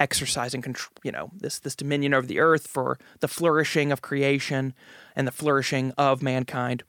exercising 0.00 0.64
you 1.04 1.12
know 1.12 1.30
this 1.32 1.60
this 1.60 1.76
dominion 1.76 2.12
over 2.14 2.26
the 2.26 2.40
earth 2.40 2.66
for 2.66 2.98
the 3.20 3.28
flourishing 3.28 3.92
of 3.92 4.00
creation 4.02 4.74
and 5.14 5.26
the 5.28 5.32
flourishing 5.32 5.92
of 5.96 6.22
mankind 6.22 6.82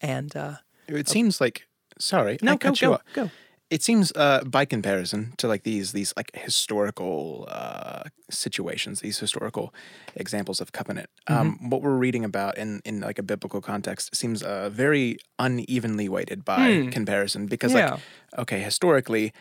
and 0.00 0.36
uh, 0.36 0.56
It 0.88 1.08
seems 1.08 1.40
like 1.40 1.66
sorry, 1.98 2.38
no 2.42 2.52
I 2.52 2.56
go 2.56 2.68
cut 2.70 2.80
you 2.82 2.88
go 2.88 2.94
off. 2.94 3.02
go 3.14 3.30
It 3.70 3.82
seems 3.82 4.12
uh, 4.16 4.40
by 4.46 4.64
comparison 4.66 5.32
to 5.36 5.48
like 5.48 5.62
these 5.62 5.92
these 5.92 6.12
like 6.16 6.30
historical 6.34 7.46
uh, 7.48 8.04
situations, 8.30 9.00
these 9.00 9.18
historical 9.20 9.72
examples 10.14 10.60
of 10.60 10.70
covenant. 10.72 11.08
Um, 11.26 11.36
Mm-hmm. 11.36 11.70
what 11.70 11.82
we're 11.82 11.98
reading 11.98 12.24
about 12.24 12.56
in 12.58 12.80
in 12.84 13.00
like 13.00 13.18
a 13.18 13.22
biblical 13.22 13.60
context 13.60 14.14
seems 14.14 14.42
uh, 14.42 14.70
very 14.70 15.16
unevenly 15.38 16.08
weighted 16.08 16.44
by 16.44 16.88
comparison 16.92 17.46
because. 17.46 17.72
Yeah. 17.74 17.90
like 17.90 18.00
okay, 18.38 18.60
historically, 18.60 19.32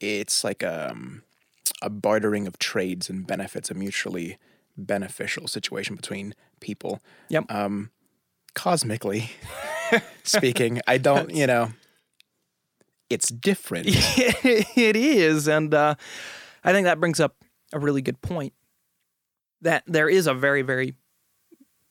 it's 0.00 0.44
like 0.44 0.62
um, 0.62 1.22
a 1.82 1.90
bartering 1.90 2.46
of 2.46 2.58
trades 2.58 3.08
and 3.10 3.26
benefits, 3.26 3.70
a 3.70 3.74
mutually 3.74 4.38
beneficial 4.76 5.48
situation 5.48 5.96
between 5.96 6.34
people. 6.60 7.00
yep 7.28 7.44
Cosmically 8.54 9.30
speaking, 10.22 10.80
I 10.86 10.96
don't, 10.96 11.30
you 11.34 11.46
know, 11.46 11.72
it's 13.10 13.28
different. 13.28 13.86
it 13.90 14.96
is, 14.96 15.46
and 15.46 15.72
uh, 15.74 15.94
I 16.64 16.72
think 16.72 16.86
that 16.86 16.98
brings 16.98 17.20
up 17.20 17.36
a 17.72 17.78
really 17.78 18.02
good 18.02 18.20
point. 18.22 18.52
That 19.60 19.84
there 19.86 20.08
is 20.08 20.26
a 20.26 20.34
very, 20.34 20.62
very 20.62 20.94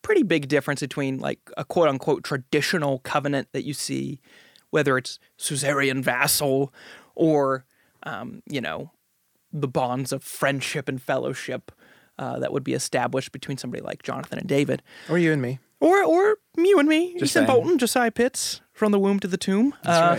pretty 0.02 0.22
big 0.22 0.48
difference 0.48 0.80
between 0.80 1.18
like 1.18 1.40
a 1.56 1.64
quote 1.64 1.88
unquote 1.88 2.22
traditional 2.22 2.98
covenant 3.00 3.48
that 3.52 3.64
you 3.64 3.74
see, 3.74 4.20
whether 4.70 4.96
it's 4.98 5.18
suzerain 5.36 6.02
vassal 6.02 6.72
or 7.14 7.64
um, 8.06 8.42
you 8.48 8.60
know 8.60 8.90
the 9.52 9.68
bonds 9.68 10.12
of 10.12 10.22
friendship 10.22 10.88
and 10.88 11.00
fellowship 11.00 11.72
uh, 12.18 12.38
that 12.38 12.52
would 12.52 12.64
be 12.64 12.72
established 12.72 13.32
between 13.32 13.58
somebody 13.58 13.82
like 13.82 14.02
Jonathan 14.02 14.38
and 14.38 14.48
David, 14.48 14.82
or 15.08 15.18
you 15.18 15.32
and 15.32 15.42
me. 15.42 15.58
or 15.80 16.02
or 16.02 16.36
you 16.56 16.78
and 16.78 16.88
me, 16.88 17.12
Just 17.18 17.36
Ethan 17.36 17.46
saying. 17.46 17.46
Bolton, 17.46 17.78
Josiah 17.78 18.10
Pitts, 18.10 18.60
from 18.72 18.92
the 18.92 18.98
womb 18.98 19.20
to 19.20 19.28
the 19.28 19.36
tomb. 19.36 19.74
Uh, 19.84 20.18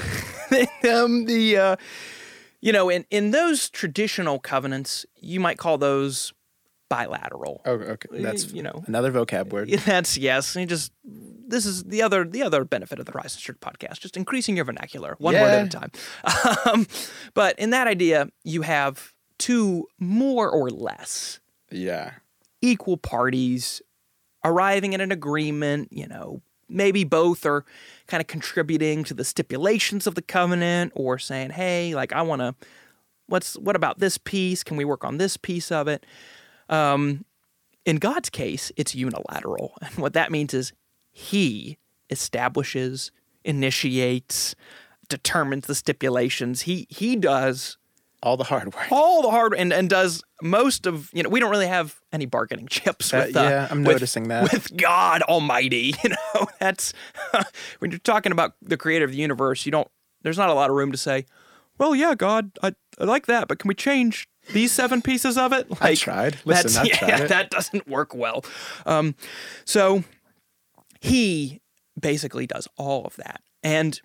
um, 0.89 1.25
the 1.25 1.58
uh, 1.58 1.75
you 2.62 2.72
know, 2.72 2.89
in 2.89 3.06
in 3.10 3.32
those 3.32 3.70
traditional 3.70 4.39
covenants, 4.39 5.06
you 5.15 5.39
might 5.39 5.58
call 5.58 5.77
those 5.77 6.34
bilateral. 6.89 7.62
Oh, 7.65 7.74
okay. 7.74 8.22
That's 8.22 8.51
you 8.53 8.63
know. 8.63 8.84
another 8.88 9.12
vocab 9.12 9.50
word. 9.51 9.70
That's 9.86 10.17
yes. 10.17 10.56
You 10.56 10.65
just 10.65 10.91
this 11.03 11.65
is 11.65 11.84
the 11.86 12.01
other 12.01 12.24
the 12.25 12.44
other 12.44 12.63
benefit 12.65 13.00
of 13.00 13.06
the 13.06 13.12
Horizon 13.12 13.39
Church 13.39 13.58
podcast, 13.60 14.00
just 14.00 14.17
increasing 14.17 14.56
your 14.56 14.65
vernacular 14.65 15.15
one 15.20 15.34
word 15.34 15.41
at 15.44 15.65
a 15.65 15.70
time. 15.70 15.91
Um, 16.65 16.88
but 17.34 17.58
in 17.60 17.70
that 17.72 17.88
idea, 17.88 18.29
you 18.44 18.62
have 18.63 19.13
two 19.38 19.88
more 20.00 20.50
or 20.50 20.70
less 20.70 21.39
Yeah. 21.72 22.12
equal 22.62 22.98
parties 22.98 23.82
arriving 24.44 24.94
at 24.94 25.01
an 25.01 25.12
agreement, 25.12 25.89
you 25.91 26.08
know, 26.08 26.41
maybe 26.70 27.03
both 27.03 27.46
are 27.46 27.63
kind 28.08 28.20
of 28.22 28.27
contributing 28.27 29.03
to 29.06 29.13
the 29.13 29.24
stipulations 29.24 30.08
of 30.08 30.15
the 30.15 30.22
covenant 30.22 30.91
or 30.96 31.17
saying, 31.20 31.51
"Hey, 31.51 31.96
like 31.96 32.12
I 32.13 32.22
want 32.22 32.41
to 32.41 32.56
what's 33.27 33.58
what 33.58 33.75
about 33.75 34.00
this 34.00 34.17
piece? 34.17 34.63
Can 34.63 34.77
we 34.77 34.86
work 34.86 35.03
on 35.03 35.17
this 35.17 35.38
piece 35.38 35.72
of 35.72 35.88
it?" 35.88 36.06
Um 36.69 37.25
in 37.86 37.97
God's 37.97 38.29
case, 38.29 38.71
it's 38.75 38.93
unilateral. 38.95 39.74
And 39.81 39.91
what 40.03 40.13
that 40.13 40.31
means 40.31 40.53
is 40.53 40.74
he 41.12 41.77
establishes, 42.09 43.12
initiates, 43.43 44.55
determines 45.09 45.67
the 45.67 45.75
stipulations. 45.75 46.62
He 46.62 46.86
he 46.89 47.15
does 47.15 47.77
All 48.21 48.36
the 48.38 48.43
hard 48.45 48.74
work. 48.74 48.91
all 48.91 49.21
the 49.21 49.29
hard 49.31 49.53
and 49.53 49.71
and 49.71 49.89
does 49.89 50.21
most 50.41 50.86
of 50.86 51.09
you 51.13 51.24
know 51.24 51.29
we 51.29 51.39
don't 51.39 51.50
really 51.51 51.67
have 51.67 52.00
any 52.12 52.25
bargaining 52.25 52.67
chips 52.67 53.13
Uh, 53.13 53.24
with 53.27 53.38
uh, 53.38 53.41
yeah, 53.41 53.67
I'm 53.71 53.83
with- 53.83 53.95
noticing 53.95 54.27
that. 54.27 54.51
with 54.51 54.75
God 54.75 55.21
Almighty. 55.24 55.93
You 56.03 56.09
know 56.12 56.47
that's 56.59 56.93
when 57.79 57.91
you're 57.91 58.00
talking 58.00 58.31
about 58.31 58.53
the 58.62 58.77
creator 58.77 59.05
of 59.05 59.12
the 59.12 59.17
universe. 59.17 59.65
You 59.65 59.71
don't. 59.71 59.88
There's 60.24 60.38
not 60.38 60.50
a 60.50 60.53
lot 60.53 60.69
of 60.69 60.75
room 60.75 60.91
to 60.91 60.97
say, 60.97 61.25
well, 61.77 61.95
yeah, 61.95 62.15
God, 62.15 62.51
I, 62.62 62.74
I 63.00 63.03
like 63.05 63.27
that, 63.27 63.47
but 63.47 63.59
can 63.59 63.67
we 63.69 63.75
change 63.75 64.27
these 64.53 64.71
seven 64.71 65.01
pieces 65.01 65.37
of 65.37 65.53
it? 65.53 65.67
I 65.81 65.95
tried. 65.95 66.37
Listen, 66.45 66.71
that's- 66.73 67.01
I've 67.03 67.09
yeah, 67.09 67.23
it. 67.23 67.29
that 67.29 67.49
doesn't 67.49 67.87
work 67.87 68.13
well. 68.15 68.43
Um, 68.85 69.15
so 69.65 70.03
he 71.01 71.61
basically 71.99 72.47
does 72.47 72.67
all 72.77 73.05
of 73.05 73.15
that, 73.17 73.41
and 73.63 73.99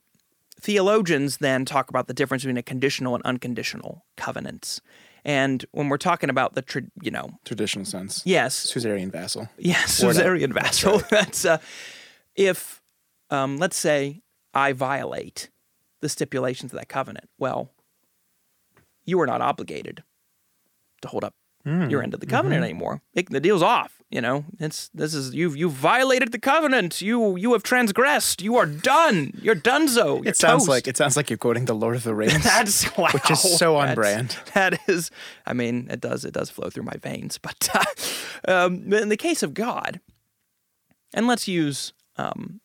theologians 0.61 1.39
then 1.39 1.65
talk 1.65 1.91
about 1.91 2.07
the 2.07 2.15
difference 2.15 2.43
between 2.45 2.57
a 2.57 2.63
conditional 2.63 3.15
and 3.15 3.25
unconditional 3.25 4.05
covenants. 4.17 4.81
And 5.25 5.65
when 5.73 5.89
we're 5.89 5.99
talking 5.99 6.31
about 6.31 6.55
the, 6.55 6.63
tra- 6.63 6.83
you 7.01 7.11
know, 7.13 7.31
Traditional 7.45 7.85
sense. 7.85 8.23
yes, 8.25 8.73
Caesarian 8.73 9.11
vassal. 9.11 9.49
yes, 9.57 10.03
Or 10.03 10.07
not. 10.09 10.17
suzerain 10.17 10.53
vassal. 10.53 10.99
That's 11.11 11.45
uh, 11.45 11.59
if, 12.35 12.81
um, 13.31 13.59
let's 13.59 13.77
say, 13.77 14.21
I 14.55 14.73
violate 14.73 15.49
the 16.01 16.09
stipulations 16.09 16.73
of 16.73 16.79
that 16.81 16.89
covenant. 16.89 17.29
Well, 17.39 17.71
you 19.05 19.21
are 19.21 19.27
not 19.27 19.41
obligated 19.41 20.03
to 21.03 21.09
hold 21.09 21.25
up 21.25 21.35
Hmm. 21.65 21.89
your 21.89 22.03
end 22.03 22.13
of 22.13 22.19
the 22.19 22.27
covenant 22.27 22.59
Mm-hmm. 22.63 22.71
anymore. 22.71 23.03
It, 23.15 23.31
the 23.31 23.39
deal's 23.39 23.63
off. 23.63 24.03
You 24.11 24.21
know, 24.21 24.45
it's 24.59 24.91
this 24.93 25.15
is 25.15 25.33
you've 25.33 25.57
you've 25.57 25.73
violated 25.73 26.33
the 26.33 26.39
covenant. 26.41 27.01
You 27.01 27.37
you 27.37 27.53
have 27.53 27.63
transgressed. 27.63 28.43
You 28.43 28.57
are 28.57 28.67
done. 28.67 29.33
You're 29.41 29.55
donezo. 29.55 30.17
You're 30.25 30.31
It 30.31 30.37
sounds 30.37 30.63
toast. 30.65 30.69
like 30.69 30.89
it 30.89 30.97
sounds 30.97 31.17
like 31.17 31.31
you're 31.31 31.39
quoting 31.39 31.67
the 31.67 31.75
Lord 31.75 31.95
of 31.95 32.03
the 32.03 32.15
Rings. 32.17 32.43
That's 32.53 32.95
wow. 32.99 33.09
Which 33.15 33.31
is 33.31 33.41
so 33.59 33.77
on 33.77 33.95
brand. 33.95 34.37
That 34.55 34.81
is, 34.89 35.11
I 35.47 35.53
mean, 35.55 35.87
it 35.89 36.01
does 36.01 36.25
it 36.25 36.35
does 36.35 36.51
flow 36.51 36.69
through 36.69 36.83
my 36.83 36.97
veins. 37.01 37.39
But 37.39 37.69
uh, 37.73 37.85
um, 38.53 38.93
in 38.93 39.09
the 39.09 39.17
case 39.17 39.43
of 39.45 39.55
God, 39.55 40.01
and 41.15 41.27
let's 41.29 41.47
use 41.47 41.93
um, 42.17 42.61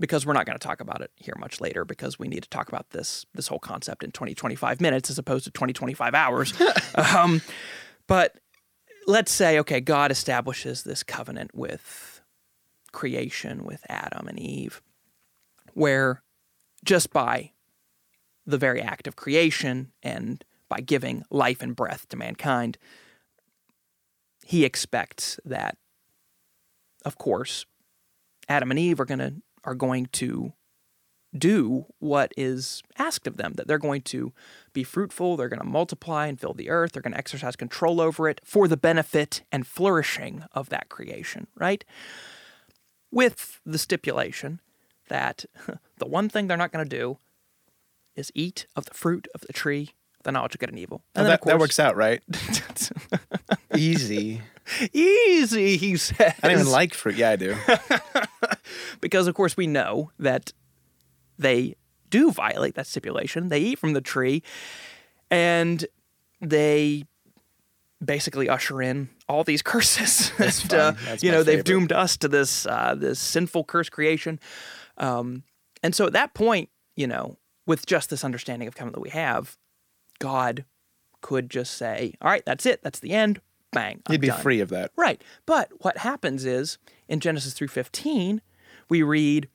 because 0.00 0.26
we're 0.26 0.32
not 0.32 0.46
going 0.46 0.58
to 0.58 0.66
talk 0.66 0.80
about 0.80 1.02
it 1.02 1.10
here 1.16 1.36
much 1.38 1.60
later 1.60 1.84
because 1.84 2.18
we 2.18 2.26
need 2.26 2.42
to 2.42 2.48
talk 2.48 2.68
about 2.68 2.90
this 2.90 3.26
this 3.34 3.46
whole 3.46 3.58
concept 3.58 4.02
in 4.02 4.10
20 4.10 4.34
25 4.34 4.80
minutes 4.80 5.10
as 5.10 5.18
opposed 5.18 5.44
to 5.44 5.50
20 5.50 5.72
25 5.72 6.14
hours. 6.14 6.54
um, 6.94 7.40
but 8.06 8.38
let's 9.06 9.30
say 9.30 9.58
okay, 9.60 9.80
God 9.80 10.10
establishes 10.10 10.82
this 10.82 11.02
covenant 11.02 11.54
with 11.54 12.20
creation 12.92 13.64
with 13.64 13.84
Adam 13.88 14.26
and 14.26 14.38
Eve 14.40 14.82
where 15.74 16.22
just 16.84 17.12
by 17.12 17.52
the 18.46 18.58
very 18.58 18.80
act 18.80 19.06
of 19.06 19.16
creation 19.16 19.92
and 20.02 20.44
by 20.68 20.80
giving 20.80 21.24
life 21.30 21.62
and 21.62 21.76
breath 21.76 22.08
to 22.08 22.16
mankind, 22.16 22.78
he 24.46 24.64
expects 24.64 25.38
that, 25.44 25.76
of 27.04 27.18
course, 27.18 27.66
Adam 28.48 28.70
and 28.70 28.80
Eve 28.80 28.98
are 28.98 29.04
gonna 29.04 29.34
are 29.64 29.74
going 29.74 30.06
to 30.12 30.52
do 31.36 31.86
what 31.98 32.32
is 32.36 32.82
asked 32.98 33.26
of 33.26 33.36
them, 33.36 33.52
that 33.54 33.68
they're 33.68 33.78
going 33.78 34.02
to 34.02 34.32
be 34.72 34.82
fruitful, 34.82 35.36
they're 35.36 35.48
going 35.48 35.60
to 35.60 35.66
multiply 35.66 36.26
and 36.26 36.40
fill 36.40 36.54
the 36.54 36.70
earth, 36.70 36.92
they're 36.92 37.02
going 37.02 37.12
to 37.12 37.18
exercise 37.18 37.56
control 37.56 38.00
over 38.00 38.28
it 38.28 38.40
for 38.44 38.66
the 38.66 38.76
benefit 38.76 39.42
and 39.52 39.66
flourishing 39.66 40.44
of 40.52 40.68
that 40.70 40.88
creation, 40.88 41.46
right? 41.54 41.84
With 43.12 43.60
the 43.64 43.78
stipulation 43.78 44.60
that 45.08 45.44
the 45.98 46.06
one 46.06 46.28
thing 46.28 46.46
they're 46.46 46.56
not 46.56 46.72
going 46.72 46.88
to 46.88 46.96
do 46.96 47.18
is 48.16 48.32
eat 48.34 48.66
of 48.74 48.86
the 48.86 48.94
fruit 48.94 49.28
of 49.34 49.42
the 49.42 49.52
tree, 49.52 49.90
of 50.18 50.24
the 50.24 50.32
knowledge 50.32 50.54
of 50.54 50.60
good 50.60 50.70
and 50.70 50.78
evil. 50.78 51.02
Oh, 51.14 51.20
And 51.20 51.26
then, 51.26 51.30
that, 51.30 51.42
of 51.42 51.46
that 51.46 51.58
works 51.60 51.78
out, 51.78 51.96
right? 51.96 52.22
Easy. 53.76 54.42
easy, 54.92 55.76
he 55.76 55.96
says. 55.96 56.34
I 56.42 56.48
don't 56.48 56.60
even 56.60 56.72
like 56.72 56.92
fruit. 56.92 57.14
Yeah, 57.14 57.30
I 57.30 57.36
do. 57.36 57.56
because 59.00 59.26
of 59.26 59.34
course 59.34 59.56
we 59.56 59.66
know 59.66 60.10
that 60.18 60.52
they 61.38 61.74
do 62.10 62.30
violate 62.32 62.74
that 62.74 62.86
stipulation. 62.86 63.48
They 63.48 63.60
eat 63.60 63.78
from 63.78 63.92
the 63.92 64.00
tree 64.00 64.42
and 65.30 65.86
they 66.40 67.04
basically 68.04 68.48
usher 68.48 68.82
in 68.82 69.08
all 69.28 69.44
these 69.44 69.62
curses. 69.72 70.32
Uh. 70.72 70.94
You 71.20 71.30
know, 71.30 71.38
they've 71.42 71.58
favorite. 71.58 71.66
doomed 71.66 71.92
us 71.92 72.16
to 72.18 72.28
this 72.28 72.66
uh, 72.66 72.94
this 72.96 73.18
sinful 73.18 73.64
curse 73.64 73.88
creation. 73.88 74.40
Um, 74.98 75.44
and 75.82 75.94
so 75.94 76.06
at 76.06 76.12
that 76.12 76.34
point, 76.34 76.68
you 76.96 77.06
know, 77.06 77.36
with 77.66 77.86
just 77.86 78.10
this 78.10 78.24
understanding 78.24 78.68
of 78.68 78.74
covenant 78.74 78.96
that 78.96 79.00
we 79.00 79.10
have, 79.10 79.56
God 80.18 80.64
could 81.20 81.48
just 81.50 81.74
say, 81.74 82.14
"All 82.20 82.30
right, 82.30 82.44
that's 82.44 82.66
it. 82.66 82.82
That's 82.82 83.00
the 83.00 83.12
end. 83.12 83.40
Bang. 83.72 84.02
I'm 84.06 84.12
You'd 84.12 84.20
be 84.20 84.28
done." 84.28 84.40
free 84.40 84.60
of 84.60 84.68
that. 84.70 84.90
Right. 84.96 85.22
But 85.46 85.70
what 85.80 85.98
happens 85.98 86.44
is 86.44 86.78
in 87.08 87.20
Genesis 87.20 87.54
3:15, 87.54 88.40
we 88.90 89.02
read 89.02 89.48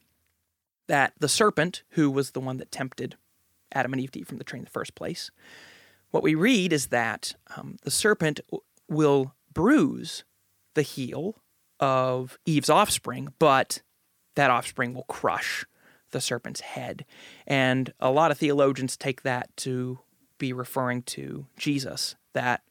that 0.87 1.13
the 1.19 1.29
serpent, 1.29 1.83
who 1.91 2.09
was 2.09 2.31
the 2.31 2.39
one 2.39 2.57
that 2.57 2.71
tempted 2.71 3.15
Adam 3.71 3.93
and 3.93 4.01
Eve 4.01 4.11
to 4.11 4.19
eat 4.19 4.27
from 4.27 4.37
the 4.37 4.43
tree 4.43 4.59
in 4.59 4.65
the 4.65 4.71
first 4.71 4.95
place, 4.95 5.29
what 6.11 6.23
we 6.23 6.33
read 6.33 6.71
is 6.71 6.87
that 6.87 7.35
um, 7.57 7.77
the 7.83 7.91
serpent 7.91 8.39
will 8.89 9.35
bruise 9.53 10.23
the 10.73 10.81
heel 10.81 11.35
of 11.79 12.37
Eve's 12.45 12.69
offspring, 12.69 13.33
but 13.37 13.81
that 14.35 14.49
offspring 14.49 14.93
will 14.93 15.03
crush 15.03 15.65
the 16.11 16.21
serpent's 16.21 16.61
head. 16.61 17.05
And 17.45 17.91
a 17.99 18.11
lot 18.11 18.31
of 18.31 18.37
theologians 18.37 18.95
take 18.95 19.23
that 19.23 19.55
to 19.57 19.99
be 20.37 20.53
referring 20.53 21.01
to 21.03 21.47
Jesus, 21.57 22.15
that 22.33 22.61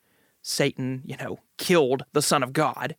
Satan, 0.41 1.03
you 1.05 1.17
know, 1.17 1.39
killed 1.59 2.05
the 2.13 2.23
Son 2.23 2.43
of 2.43 2.53
God, 2.53 2.97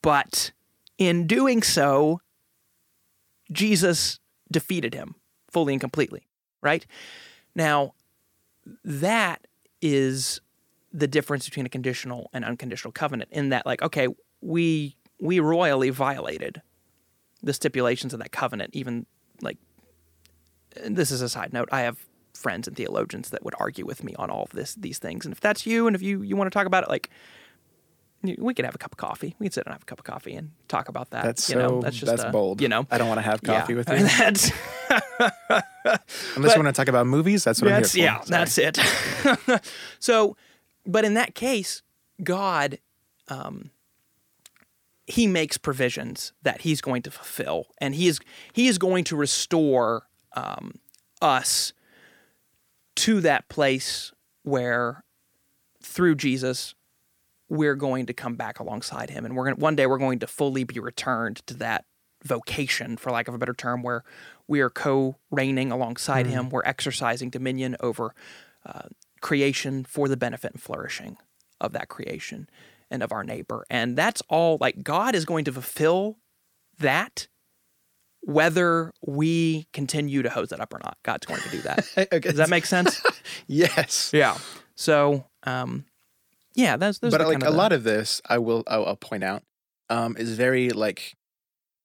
but 0.00 0.52
in 0.98 1.26
doing 1.26 1.62
so, 1.62 2.20
Jesus 3.52 4.18
defeated 4.50 4.94
him 4.94 5.14
fully 5.50 5.74
and 5.74 5.80
completely, 5.80 6.26
right? 6.62 6.86
Now, 7.54 7.94
that 8.84 9.46
is 9.80 10.40
the 10.92 11.06
difference 11.08 11.44
between 11.44 11.66
a 11.66 11.68
conditional 11.68 12.30
and 12.32 12.44
unconditional 12.44 12.92
covenant 12.92 13.30
in 13.32 13.50
that 13.50 13.66
like 13.66 13.82
okay, 13.82 14.08
we 14.40 14.96
we 15.20 15.40
royally 15.40 15.90
violated 15.90 16.62
the 17.42 17.52
stipulations 17.52 18.14
of 18.14 18.20
that 18.20 18.32
covenant 18.32 18.70
even 18.74 19.06
like 19.42 19.58
this 20.86 21.10
is 21.10 21.20
a 21.20 21.28
side 21.28 21.52
note, 21.52 21.68
I 21.70 21.82
have 21.82 21.98
friends 22.32 22.66
and 22.66 22.76
theologians 22.76 23.30
that 23.30 23.44
would 23.44 23.54
argue 23.58 23.86
with 23.86 24.02
me 24.02 24.14
on 24.16 24.30
all 24.30 24.42
of 24.44 24.50
this 24.50 24.74
these 24.74 24.98
things. 24.98 25.24
And 25.24 25.32
if 25.32 25.40
that's 25.40 25.66
you 25.66 25.86
and 25.86 25.94
if 25.94 26.02
you 26.02 26.22
you 26.22 26.36
want 26.36 26.50
to 26.50 26.56
talk 26.56 26.66
about 26.66 26.84
it 26.84 26.88
like 26.90 27.10
we 28.24 28.54
could 28.54 28.64
have 28.64 28.74
a 28.74 28.78
cup 28.78 28.92
of 28.92 28.98
coffee. 28.98 29.34
We 29.38 29.46
could 29.46 29.54
sit 29.54 29.66
and 29.66 29.72
have 29.72 29.82
a 29.82 29.86
cup 29.86 29.98
of 29.98 30.04
coffee 30.04 30.34
and 30.34 30.50
talk 30.68 30.88
about 30.88 31.10
that. 31.10 31.24
That's 31.24 31.50
you 31.50 31.56
know, 31.56 31.68
so 31.68 31.80
that's 31.80 31.96
just 31.96 32.10
that's 32.10 32.24
a- 32.24 32.30
bold. 32.30 32.60
You 32.60 32.68
know, 32.68 32.86
I 32.90 32.98
don't 32.98 33.08
want 33.08 33.18
to 33.18 33.22
have 33.22 33.42
coffee 33.42 33.74
yeah. 33.74 33.78
with 33.78 33.88
you. 33.90 33.98
That's 33.98 34.50
Unless 36.36 36.56
you 36.56 36.62
want 36.62 36.66
to 36.66 36.72
talk 36.72 36.88
about 36.88 37.06
movies, 37.06 37.44
that's 37.44 37.60
what 37.60 37.68
that's 37.68 37.94
I'm 37.94 38.00
here 38.00 38.06
yeah. 38.06 38.20
Sorry. 38.20 38.28
that's 38.30 38.58
it. 38.58 39.70
so, 39.98 40.36
but 40.86 41.04
in 41.04 41.14
that 41.14 41.34
case, 41.34 41.82
God, 42.22 42.78
um, 43.28 43.70
He 45.06 45.26
makes 45.26 45.58
provisions 45.58 46.32
that 46.42 46.62
He's 46.62 46.80
going 46.80 47.02
to 47.02 47.10
fulfill, 47.10 47.68
and 47.78 47.94
He 47.94 48.08
is 48.08 48.20
He 48.52 48.68
is 48.68 48.78
going 48.78 49.04
to 49.04 49.16
restore 49.16 50.06
um, 50.34 50.78
us 51.20 51.72
to 52.96 53.20
that 53.20 53.48
place 53.48 54.12
where, 54.42 55.04
through 55.82 56.14
Jesus, 56.14 56.74
we're 57.54 57.76
going 57.76 58.06
to 58.06 58.12
come 58.12 58.34
back 58.34 58.58
alongside 58.58 59.10
Him, 59.10 59.24
and 59.24 59.36
we're 59.36 59.44
going 59.44 59.56
to 59.56 59.60
one 59.60 59.76
day 59.76 59.86
we're 59.86 59.98
going 59.98 60.18
to 60.18 60.26
fully 60.26 60.64
be 60.64 60.80
returned 60.80 61.36
to 61.46 61.54
that 61.54 61.84
vocation, 62.24 62.96
for 62.96 63.10
lack 63.10 63.28
of 63.28 63.34
a 63.34 63.38
better 63.38 63.54
term, 63.54 63.82
where 63.82 64.02
we 64.48 64.60
are 64.60 64.70
co-reigning 64.70 65.70
alongside 65.70 66.26
Him. 66.26 66.50
We're 66.50 66.64
exercising 66.64 67.30
dominion 67.30 67.76
over 67.80 68.14
uh, 68.66 68.88
creation 69.20 69.84
for 69.84 70.08
the 70.08 70.16
benefit 70.16 70.52
and 70.52 70.62
flourishing 70.62 71.16
of 71.60 71.72
that 71.72 71.88
creation 71.88 72.48
and 72.90 73.02
of 73.02 73.12
our 73.12 73.24
neighbor. 73.24 73.64
And 73.70 73.96
that's 73.96 74.22
all. 74.28 74.58
Like 74.60 74.82
God 74.82 75.14
is 75.14 75.24
going 75.24 75.44
to 75.46 75.52
fulfill 75.52 76.18
that, 76.78 77.28
whether 78.20 78.92
we 79.06 79.68
continue 79.72 80.22
to 80.22 80.30
hose 80.30 80.52
it 80.52 80.60
up 80.60 80.72
or 80.74 80.80
not. 80.82 80.98
God's 81.02 81.26
going 81.26 81.40
to 81.40 81.50
do 81.50 81.60
that. 81.62 81.86
Okay. 82.12 82.20
Does 82.20 82.36
that 82.36 82.50
make 82.50 82.66
sense? 82.66 83.02
Yes. 83.46 84.10
yeah. 84.12 84.38
So, 84.74 85.26
um, 85.44 85.84
yeah, 86.54 86.76
that's 86.76 86.98
those 86.98 87.10
but 87.12 87.26
like 87.26 87.36
a 87.42 87.44
the- 87.46 87.50
lot 87.50 87.72
of 87.72 87.84
this, 87.84 88.20
I 88.28 88.38
will 88.38 88.62
I'll, 88.66 88.84
I'll 88.86 88.96
point 88.96 89.24
out, 89.24 89.42
um, 89.90 90.16
is 90.16 90.36
very 90.36 90.70
like 90.70 91.14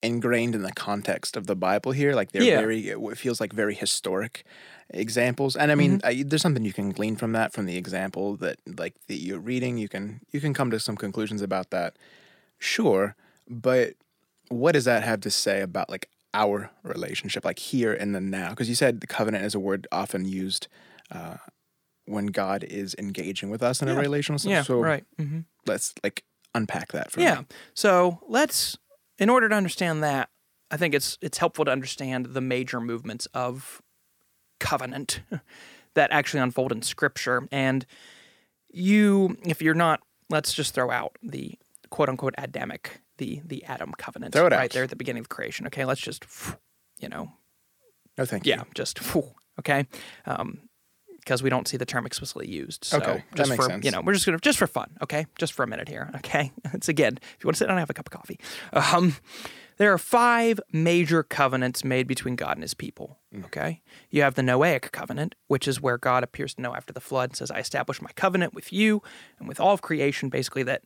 ingrained 0.01 0.55
in 0.55 0.61
the 0.61 0.71
context 0.71 1.35
of 1.35 1.45
the 1.47 1.55
Bible 1.55 1.91
here. 1.91 2.13
Like 2.13 2.31
they're 2.31 2.41
Yeah. 2.43 2.59
very, 2.61 2.87
it 2.89 3.17
feels 3.17 3.41
like 3.41 3.51
very 3.51 3.75
historic 3.75 4.43
examples. 4.91 5.55
And 5.57 5.71
I 5.71 5.75
mean, 5.75 5.99
Mm-hmm. 5.99 6.07
I, 6.07 6.23
there's 6.25 6.41
something 6.41 6.63
you 6.63 6.71
can 6.73 6.91
glean 6.91 7.15
from 7.17 7.33
that, 7.33 7.51
from 7.53 7.65
the 7.65 7.75
example 7.77 8.37
that 8.37 8.57
like 8.77 8.95
that 9.07 9.15
you're 9.19 9.39
reading. 9.39 9.77
You 9.77 9.89
can 9.89 10.21
you 10.31 10.39
can 10.39 10.53
come 10.53 10.71
to 10.71 10.79
some 10.79 10.95
conclusions 10.95 11.41
about 11.41 11.69
that, 11.71 11.97
sure. 12.57 13.15
But 13.49 13.93
what 14.49 14.71
does 14.73 14.85
that 14.85 15.03
have 15.03 15.21
to 15.21 15.31
say 15.31 15.61
about 15.61 15.89
like 15.89 16.07
our 16.33 16.71
relationship, 16.83 17.43
like 17.43 17.59
here 17.59 17.93
and 17.93 18.15
the 18.15 18.21
now? 18.21 18.51
Because 18.51 18.69
you 18.69 18.75
said 18.75 19.01
the 19.01 19.07
covenant 19.07 19.43
is 19.45 19.55
a 19.55 19.59
word 19.59 19.87
often 19.91 20.25
used. 20.25 20.67
Uh, 21.11 21.37
when 22.09 22.27
God 22.27 22.63
is 22.63 22.95
engaging 22.97 23.49
with 23.49 23.61
us 23.63 23.81
in 23.81 23.87
a 23.87 23.95
relational 23.95 24.39
sense. 24.39 24.51
yeah, 24.51 24.63
so 24.63 24.79
right. 24.81 25.05
hmm 25.17 25.39
let's 25.65 25.93
like 26.03 26.23
unpack 26.55 26.91
that 26.91 27.11
for 27.11 27.21
Yeah. 27.21 27.41
me. 27.41 27.45
So 27.73 28.19
let's, 28.27 28.77
in 29.19 29.29
order 29.29 29.47
to 29.49 29.55
understand 29.55 30.03
that, 30.03 30.29
I 30.71 30.77
think 30.77 30.93
it's 30.95 31.17
it's 31.21 31.37
helpful 31.37 31.65
to 31.65 31.71
understand 31.71 32.27
the 32.27 32.41
major 32.41 32.79
movements 32.81 33.27
of 33.33 33.81
covenant 34.59 35.21
that 35.93 36.11
actually 36.11 36.41
unfold 36.41 36.71
in 36.71 36.81
Scripture. 36.81 37.47
And 37.51 37.85
you, 38.69 39.37
if 39.45 39.61
you're 39.61 39.73
not, 39.73 40.01
let's 40.29 40.53
just 40.53 40.73
throw 40.73 40.91
out 40.91 41.17
the 41.23 41.55
quote 41.89 42.09
unquote 42.09 42.35
Adamic, 42.37 43.01
the 43.17 43.41
the 43.45 43.63
Adam 43.65 43.93
covenant, 43.97 44.33
Throw 44.33 44.47
it 44.47 44.51
right 44.53 44.63
out. 44.65 44.69
there 44.71 44.83
at 44.83 44.89
the 44.89 44.95
beginning 44.95 45.21
of 45.21 45.29
creation. 45.29 45.65
Okay, 45.67 45.85
let's 45.85 46.01
just, 46.01 46.25
you 46.99 47.09
know, 47.09 47.31
No, 48.17 48.25
thank 48.25 48.45
yeah, 48.45 48.55
you. 48.57 48.61
Yeah, 48.61 48.71
just 48.75 48.99
okay, 49.59 49.85
because 51.29 51.43
we 51.43 51.49
don't 51.51 51.67
see 51.67 51.77
the 51.77 51.85
term 51.85 52.07
explicitly 52.07 52.49
used. 52.49 52.85
So 52.85 52.97
Okay, 52.97 53.13
that 53.13 53.35
just 53.37 53.49
makes 53.51 53.63
for 53.63 53.69
sense. 53.69 53.85
you 53.85 53.91
know, 53.91 54.01
we're 54.01 54.13
just 54.13 54.25
gonna 54.25 54.39
just 54.39 54.57
for 54.57 54.65
fun, 54.65 54.97
okay, 55.03 55.27
just 55.37 55.53
for 55.53 55.61
a 55.61 55.67
minute 55.67 55.87
here, 55.87 56.09
okay. 56.15 56.51
It's 56.73 56.89
again, 56.89 57.19
if 57.21 57.43
you 57.43 57.47
want 57.47 57.53
to 57.55 57.59
sit 57.59 57.65
down 57.65 57.73
and 57.73 57.79
have 57.81 57.89
a 57.91 57.93
cup 57.93 58.07
of 58.07 58.11
coffee. 58.11 58.39
Um, 58.73 59.15
there 59.77 59.93
are 59.93 59.99
five 59.99 60.59
major 60.73 61.21
covenants 61.21 61.83
made 61.83 62.07
between 62.07 62.35
God 62.35 62.53
and 62.53 62.63
His 62.63 62.73
people. 62.73 63.19
Mm. 63.31 63.45
Okay, 63.45 63.81
you 64.09 64.23
have 64.23 64.33
the 64.33 64.41
Noahic 64.41 64.91
covenant, 64.91 65.35
which 65.45 65.67
is 65.67 65.79
where 65.79 65.99
God 65.99 66.23
appears 66.23 66.55
to 66.55 66.61
Noah 66.63 66.77
after 66.77 66.93
the 66.93 66.99
flood 66.99 67.29
and 67.29 67.37
says, 67.37 67.51
"I 67.51 67.59
establish 67.59 68.01
my 68.01 68.09
covenant 68.15 68.55
with 68.55 68.73
you 68.73 69.03
and 69.37 69.47
with 69.47 69.59
all 69.59 69.73
of 69.73 69.83
creation." 69.83 70.29
Basically, 70.29 70.63
that 70.63 70.81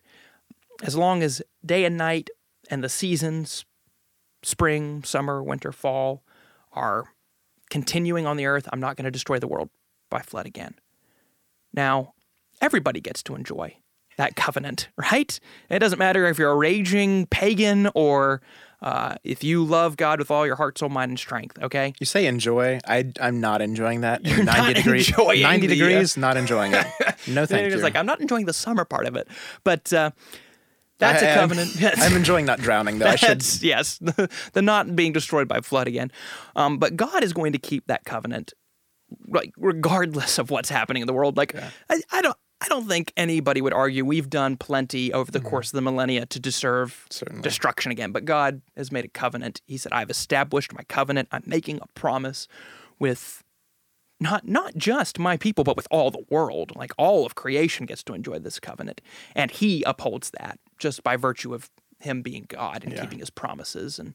as 0.84 0.98
long 0.98 1.24
as 1.24 1.42
day 1.66 1.86
and 1.86 1.96
night 1.96 2.30
and 2.70 2.84
the 2.84 2.90
seasons, 2.90 3.64
spring, 4.44 5.06
summer, 5.06 5.42
winter, 5.42 5.72
fall, 5.72 6.22
are 6.74 7.06
continuing 7.70 8.28
on 8.28 8.36
the 8.36 8.46
earth, 8.46 8.68
I'm 8.74 8.82
not 8.82 8.98
going 8.98 9.06
to 9.06 9.12
destroy 9.12 9.40
the 9.40 9.48
world 9.48 9.70
by 10.14 10.22
flood 10.22 10.46
again. 10.46 10.76
Now, 11.74 12.14
everybody 12.62 13.02
gets 13.02 13.24
to 13.24 13.36
enjoy 13.36 13.78
that 14.18 14.36
covenant, 14.46 14.90
right? 15.12 15.40
It 15.70 15.80
doesn't 15.80 16.00
matter 16.00 16.28
if 16.28 16.38
you're 16.38 16.52
a 16.52 16.56
raging 16.56 17.26
pagan 17.28 17.90
or 17.96 18.42
uh, 18.82 19.16
if 19.24 19.44
you 19.44 19.64
love 19.64 19.96
God 19.98 20.20
with 20.20 20.30
all 20.30 20.46
your 20.46 20.56
heart, 20.58 20.78
soul, 20.78 20.90
mind, 20.90 21.10
and 21.10 21.18
strength, 21.20 21.58
okay? 21.64 21.94
You 22.00 22.06
say 22.06 22.26
enjoy. 22.28 22.80
I 22.86 23.12
I'm 23.22 23.40
not 23.40 23.62
enjoying 23.62 24.02
that. 24.02 24.26
You're 24.26 24.44
not 24.44 24.76
degrees. 24.76 25.08
enjoying 25.10 25.42
Ninety 25.42 25.68
the, 25.68 25.82
uh, 25.82 25.88
degrees. 25.88 26.18
Not 26.18 26.38
enjoying 26.38 26.74
it. 26.74 26.86
No, 27.26 27.46
thank 27.46 27.68
it's 27.68 27.78
you. 27.78 27.82
like, 27.82 27.96
I'm 27.96 28.06
not 28.06 28.20
enjoying 28.20 28.46
the 28.46 28.52
summer 28.54 28.84
part 28.84 29.06
of 29.06 29.16
it, 29.16 29.30
but 29.64 29.94
uh, 29.94 30.12
that's 31.00 31.24
I- 31.24 31.26
a 31.26 31.30
I'm- 31.30 31.40
covenant. 31.40 31.70
I'm 31.98 32.18
enjoying 32.18 32.46
not 32.46 32.60
drowning 32.60 33.00
though. 33.00 33.08
I 33.08 33.16
should. 33.16 33.42
Yes, 33.64 33.98
the, 34.00 34.30
the 34.52 34.62
not 34.62 34.94
being 34.94 35.14
destroyed 35.14 35.48
by 35.48 35.62
flood 35.62 35.88
again. 35.88 36.12
Um, 36.58 36.78
but 36.78 36.98
God 36.98 37.24
is 37.24 37.32
going 37.32 37.54
to 37.54 37.58
keep 37.60 37.88
that 37.88 38.04
covenant, 38.04 38.54
like 39.28 39.54
regardless 39.58 40.38
of 40.40 40.50
what's 40.52 40.70
happening 40.70 41.02
in 41.02 41.08
the 41.08 41.14
world. 41.14 41.38
Like 41.38 41.56
I, 41.90 42.02
I 42.12 42.22
don't. 42.22 42.38
I 42.62 42.68
don't 42.70 42.88
think 42.88 43.12
anybody 43.18 43.60
would 43.62 43.74
argue 43.74 44.06
we've 44.06 44.30
done 44.30 44.56
plenty 44.56 45.12
over 45.12 45.30
the 45.30 45.42
course 45.42 45.68
of 45.68 45.74
the 45.76 45.82
millennia 45.82 46.26
to 46.28 46.40
deserve 46.40 47.06
Certainly. 47.10 47.42
destruction 47.42 47.92
again. 47.92 48.14
But 48.14 48.24
God 48.24 48.62
has 48.78 48.90
made 48.90 49.04
a 49.04 49.10
covenant. 49.10 49.60
He 49.68 49.76
said, 49.76 49.92
"I've 49.92 50.10
established 50.10 50.72
my 50.74 50.84
covenant. 50.84 51.28
I'm 51.34 51.44
making 51.46 51.80
a 51.82 51.88
promise 51.94 52.48
with 53.00 53.44
not 54.22 54.48
not 54.48 54.78
just 54.78 55.20
my 55.20 55.36
people, 55.36 55.66
but 55.66 55.76
with 55.76 55.88
all 55.92 56.10
the 56.10 56.24
world. 56.30 56.72
Like 56.78 56.94
all 56.98 57.26
of 57.26 57.36
creation 57.36 57.86
gets 57.86 58.02
to 58.04 58.14
enjoy 58.14 58.40
this 58.40 58.62
covenant, 58.62 59.02
and 59.36 59.52
He 59.52 59.84
upholds 59.84 60.30
that 60.40 60.58
just 60.80 61.04
by 61.04 61.18
virtue 61.18 61.54
of 61.54 61.70
Him 62.00 62.22
being 62.22 62.46
God 62.48 62.86
and 62.86 62.94
Yeah. 62.94 63.02
keeping 63.02 63.20
His 63.20 63.30
promises, 63.30 64.00
and 64.00 64.14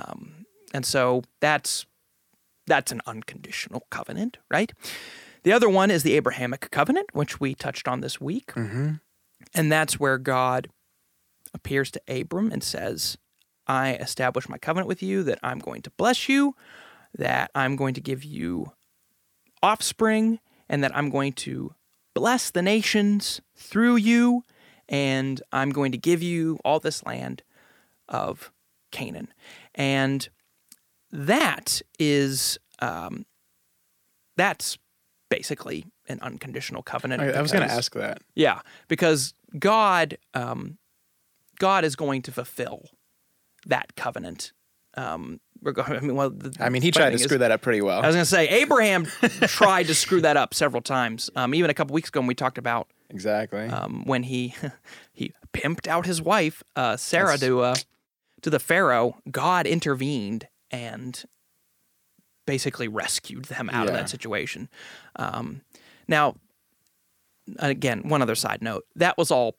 um, 0.00 0.46
and 0.74 0.84
so 0.84 1.22
that's 1.40 1.86
that's 2.68 2.92
an 2.92 3.00
unconditional 3.06 3.86
covenant, 3.90 4.38
right? 4.50 4.72
The 5.42 5.52
other 5.52 5.68
one 5.68 5.90
is 5.90 6.02
the 6.02 6.14
Abrahamic 6.14 6.70
covenant, 6.70 7.08
which 7.12 7.40
we 7.40 7.54
touched 7.54 7.88
on 7.88 8.00
this 8.00 8.20
week, 8.20 8.52
mm-hmm. 8.54 8.94
and 9.54 9.72
that's 9.72 9.98
where 9.98 10.18
God 10.18 10.68
appears 11.54 11.90
to 11.92 12.00
Abram 12.08 12.52
and 12.52 12.62
says, 12.62 13.16
I 13.66 13.94
establish 13.94 14.48
my 14.48 14.58
covenant 14.58 14.88
with 14.88 15.02
you 15.02 15.22
that 15.24 15.38
I'm 15.42 15.58
going 15.58 15.82
to 15.82 15.90
bless 15.90 16.28
you, 16.28 16.54
that 17.16 17.50
I'm 17.54 17.76
going 17.76 17.94
to 17.94 18.00
give 18.00 18.24
you 18.24 18.72
offspring, 19.62 20.40
and 20.68 20.82
that 20.84 20.96
I'm 20.96 21.10
going 21.10 21.32
to 21.34 21.74
bless 22.14 22.50
the 22.50 22.62
nations 22.62 23.40
through 23.56 23.96
you, 23.96 24.42
and 24.88 25.40
I'm 25.52 25.70
going 25.70 25.92
to 25.92 25.98
give 25.98 26.22
you 26.22 26.58
all 26.64 26.80
this 26.80 27.04
land 27.04 27.42
of 28.08 28.50
Canaan. 28.90 29.28
And 29.74 30.28
that 31.10 31.80
is, 31.98 32.58
um, 32.80 33.24
that's 34.36 34.78
basically 35.30 35.84
an 36.08 36.18
unconditional 36.22 36.82
covenant. 36.82 37.22
I, 37.22 37.30
I 37.30 37.42
was 37.42 37.52
going 37.52 37.66
to 37.66 37.72
ask 37.72 37.94
that. 37.94 38.22
yeah, 38.34 38.60
because 38.88 39.34
God, 39.58 40.16
um, 40.34 40.78
God 41.58 41.84
is 41.84 41.96
going 41.96 42.22
to 42.22 42.32
fulfill 42.32 42.86
that 43.66 43.94
covenant. 43.96 44.52
Um, 44.96 45.40
I 45.76 46.00
mean, 46.00 46.14
well, 46.14 46.30
the, 46.30 46.54
I 46.60 46.68
mean, 46.68 46.82
he 46.82 46.90
tried 46.90 47.10
to 47.10 47.18
thing 47.18 47.26
screw 47.26 47.38
that 47.38 47.50
up 47.50 47.60
pretty 47.62 47.82
well. 47.82 48.00
I 48.00 48.06
was 48.06 48.14
going 48.14 48.22
to 48.24 48.30
say 48.30 48.48
Abraham 48.48 49.04
tried 49.46 49.88
to 49.88 49.94
screw 49.94 50.20
that 50.20 50.36
up 50.36 50.54
several 50.54 50.82
times. 50.82 51.30
Um, 51.34 51.54
even 51.54 51.68
a 51.68 51.74
couple 51.74 51.94
weeks 51.94 52.08
ago 52.08 52.20
when 52.20 52.26
we 52.28 52.34
talked 52.34 52.58
about 52.58 52.88
Exactly. 53.10 53.66
um, 53.66 54.04
when 54.04 54.22
he 54.22 54.54
he 55.12 55.32
pimped 55.52 55.88
out 55.88 56.06
his 56.06 56.22
wife 56.22 56.62
uh, 56.76 56.96
Sarah 56.96 57.36
That's- 57.38 57.40
to 57.40 57.60
uh, 57.60 57.74
to 58.42 58.50
the 58.50 58.60
Pharaoh. 58.60 59.16
God 59.30 59.66
intervened 59.66 60.46
and 60.70 61.24
basically 62.46 62.88
rescued 62.88 63.46
them 63.46 63.68
out 63.70 63.88
of 63.88 63.92
that 63.92 64.08
situation. 64.08 64.68
Um, 65.16 65.62
now, 66.06 66.36
again, 67.58 68.08
one 68.08 68.22
other 68.22 68.34
side 68.34 68.62
note: 68.62 68.84
that 68.96 69.18
was 69.18 69.30
all 69.30 69.56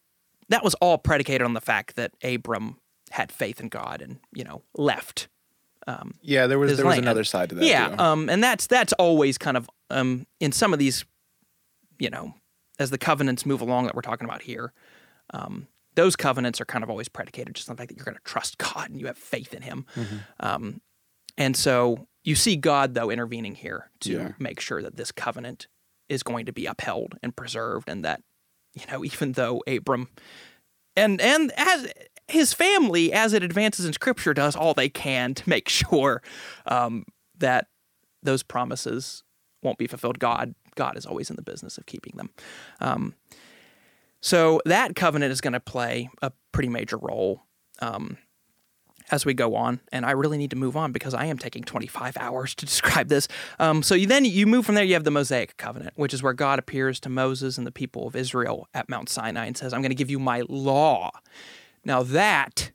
that 0.50 0.64
was 0.64 0.74
all 0.76 0.98
predicated 0.98 1.46
on 1.46 1.54
the 1.54 1.62
fact 1.62 1.96
that 1.96 2.14
Abram 2.24 2.78
had 3.12 3.32
faith 3.32 3.60
in 3.60 3.70
God 3.70 4.02
and 4.02 4.20
you 4.34 4.44
know 4.44 4.64
left 4.76 5.28
yeah, 6.22 6.48
there 6.48 6.60
was 6.60 6.78
there 6.78 6.86
was 6.86 6.94
land. 6.94 7.06
another 7.06 7.24
side 7.24 7.50
to 7.50 7.56
that. 7.56 7.66
yeah, 7.66 7.96
um, 7.98 8.30
and 8.30 8.44
that's 8.44 8.68
that's 8.68 8.94
always 8.94 9.38
kind 9.38 9.58
of 9.58 9.70
um, 9.90 10.28
in 10.40 10.52
some 10.52 10.74
of 10.74 10.80
these, 10.80 11.06
you 11.98 12.10
know, 12.10 12.36
as 12.78 12.92
the 12.92 12.98
covenants 12.98 13.46
move 13.46 13.62
along 13.62 13.86
that 13.86 13.96
we're 13.96 14.02
talking 14.02 14.26
about 14.26 14.44
here, 14.44 14.74
um, 15.34 15.68
those 15.96 16.16
covenants 16.16 16.62
are 16.62 16.66
kind 16.66 16.84
of 16.84 16.90
always 16.90 17.10
predicated 17.10 17.56
just 17.56 17.70
on 17.70 17.76
the 17.76 17.82
fact 17.82 17.90
that 17.90 17.98
you're 17.98 18.06
going 18.06 18.18
to 18.18 18.24
trust 18.24 18.58
God 18.58 18.90
and 18.90 19.00
you 19.00 19.08
have 19.08 19.18
faith 19.18 19.54
in 19.54 19.64
Him, 19.64 19.86
um, 20.40 20.82
and 21.40 21.58
so 21.58 22.08
you 22.24 22.36
see 22.36 22.56
God 22.56 22.94
though 22.94 23.10
intervening 23.10 23.56
here 23.56 23.90
to 24.02 24.12
Yeah. 24.12 24.32
make 24.38 24.60
sure 24.60 24.84
that 24.84 24.96
this 24.98 25.12
covenant 25.12 25.68
is 26.08 26.22
going 26.22 26.46
to 26.46 26.54
be 26.54 26.68
upheld 26.68 27.18
and 27.24 27.36
preserved, 27.36 27.90
and 27.90 28.06
that 28.06 28.22
you 28.76 28.84
know 28.92 29.04
even 29.04 29.32
though 29.32 29.64
Abram 29.66 30.10
and 30.96 31.20
and 31.22 31.52
as 31.58 31.92
his 32.28 32.54
family, 32.54 33.12
as 33.12 33.34
it 33.34 33.42
advances 33.42 33.86
in 33.88 33.94
Scripture, 33.94 34.36
does 34.36 34.56
all 34.56 34.76
they 34.76 34.90
can 34.90 35.34
to 35.34 35.50
make 35.50 35.68
sure 35.82 36.22
um, 36.68 37.06
that 37.40 37.66
those 38.22 38.44
promises 38.44 39.24
won't 39.64 39.78
be 39.80 39.88
fulfilled. 39.88 40.20
God, 40.20 40.54
God 40.76 40.96
is 40.98 41.06
always 41.08 41.30
in 41.32 41.36
the 41.38 41.42
business 41.42 41.78
of 41.80 41.86
keeping 41.88 42.14
them. 42.18 42.30
Um, 42.80 43.16
so 44.22 44.62
that 44.66 44.96
covenant 44.96 45.32
is 45.32 45.42
going 45.42 45.54
to 45.54 45.60
play 45.60 46.10
a 46.22 46.32
pretty 46.52 46.70
major 46.70 46.98
role 46.98 47.44
um, 47.82 48.18
as 49.12 49.26
we 49.26 49.34
go 49.34 49.56
on, 49.56 49.80
and 49.92 50.06
I 50.06 50.12
really 50.12 50.38
need 50.38 50.52
to 50.52 50.56
move 50.56 50.78
on 50.78 50.92
because 50.92 51.14
I 51.14 51.26
am 51.26 51.38
taking 51.38 51.64
25 51.64 52.18
hours 52.18 52.56
to 52.56 52.66
describe 52.68 53.08
this. 53.08 53.28
Um, 53.60 53.84
so 53.84 53.96
you, 53.96 54.08
then 54.08 54.26
you 54.26 54.46
move 54.46 54.66
from 54.66 54.76
there. 54.76 54.84
You 54.84 54.94
have 54.94 55.04
the 55.04 55.12
Mosaic 55.12 55.58
covenant, 55.58 55.94
which 55.96 56.14
is 56.14 56.24
where 56.24 56.34
God 56.34 56.60
appears 56.60 57.00
to 57.02 57.10
Moses 57.10 57.58
and 57.58 57.66
the 57.66 57.72
people 57.72 58.08
of 58.08 58.16
Israel 58.16 58.68
at 58.74 58.90
Mount 58.90 59.10
Sinai 59.10 59.46
and 59.46 59.58
says, 59.58 59.74
"I'm 59.74 59.82
going 59.82 59.92
to 59.92 59.96
give 59.96 60.10
you 60.10 60.20
my 60.20 60.44
law." 60.48 61.12
Now 61.84 62.04
that 62.04 62.72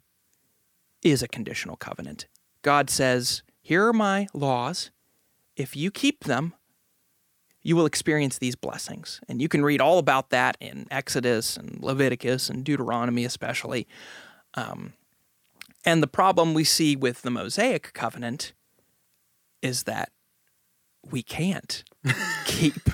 is 1.05 1.23
a 1.23 1.29
conditional 1.29 1.77
covenant. 1.77 2.27
God 2.63 2.91
says, 2.91 3.43
Here 3.61 3.87
are 3.87 3.93
my 3.93 4.27
laws. 4.33 4.91
If 5.55 5.77
you 5.77 5.91
keep 5.93 6.25
them, 6.25 6.55
you 7.63 7.77
will 7.77 7.87
experience 7.87 8.39
these 8.39 8.57
blessings. 8.57 9.21
And 9.29 9.41
you 9.41 9.49
can 9.49 9.63
read 9.63 9.81
all 9.81 9.99
about 9.99 10.31
that 10.31 10.57
in 10.61 10.87
Exodus 10.91 11.57
and 11.57 11.81
Leviticus 11.81 12.51
and 12.51 12.65
Deuteronomy, 12.65 13.25
especially. 13.25 13.87
Um, 14.55 14.95
and 15.85 16.03
the 16.03 16.07
problem 16.07 16.55
we 16.55 16.65
see 16.65 16.97
with 16.97 17.23
the 17.23 17.31
Mosaic 17.31 17.93
covenant 17.93 18.53
is 19.63 19.85
that 19.85 20.11
we 21.11 21.23
can't 21.23 21.85
keep 22.45 22.91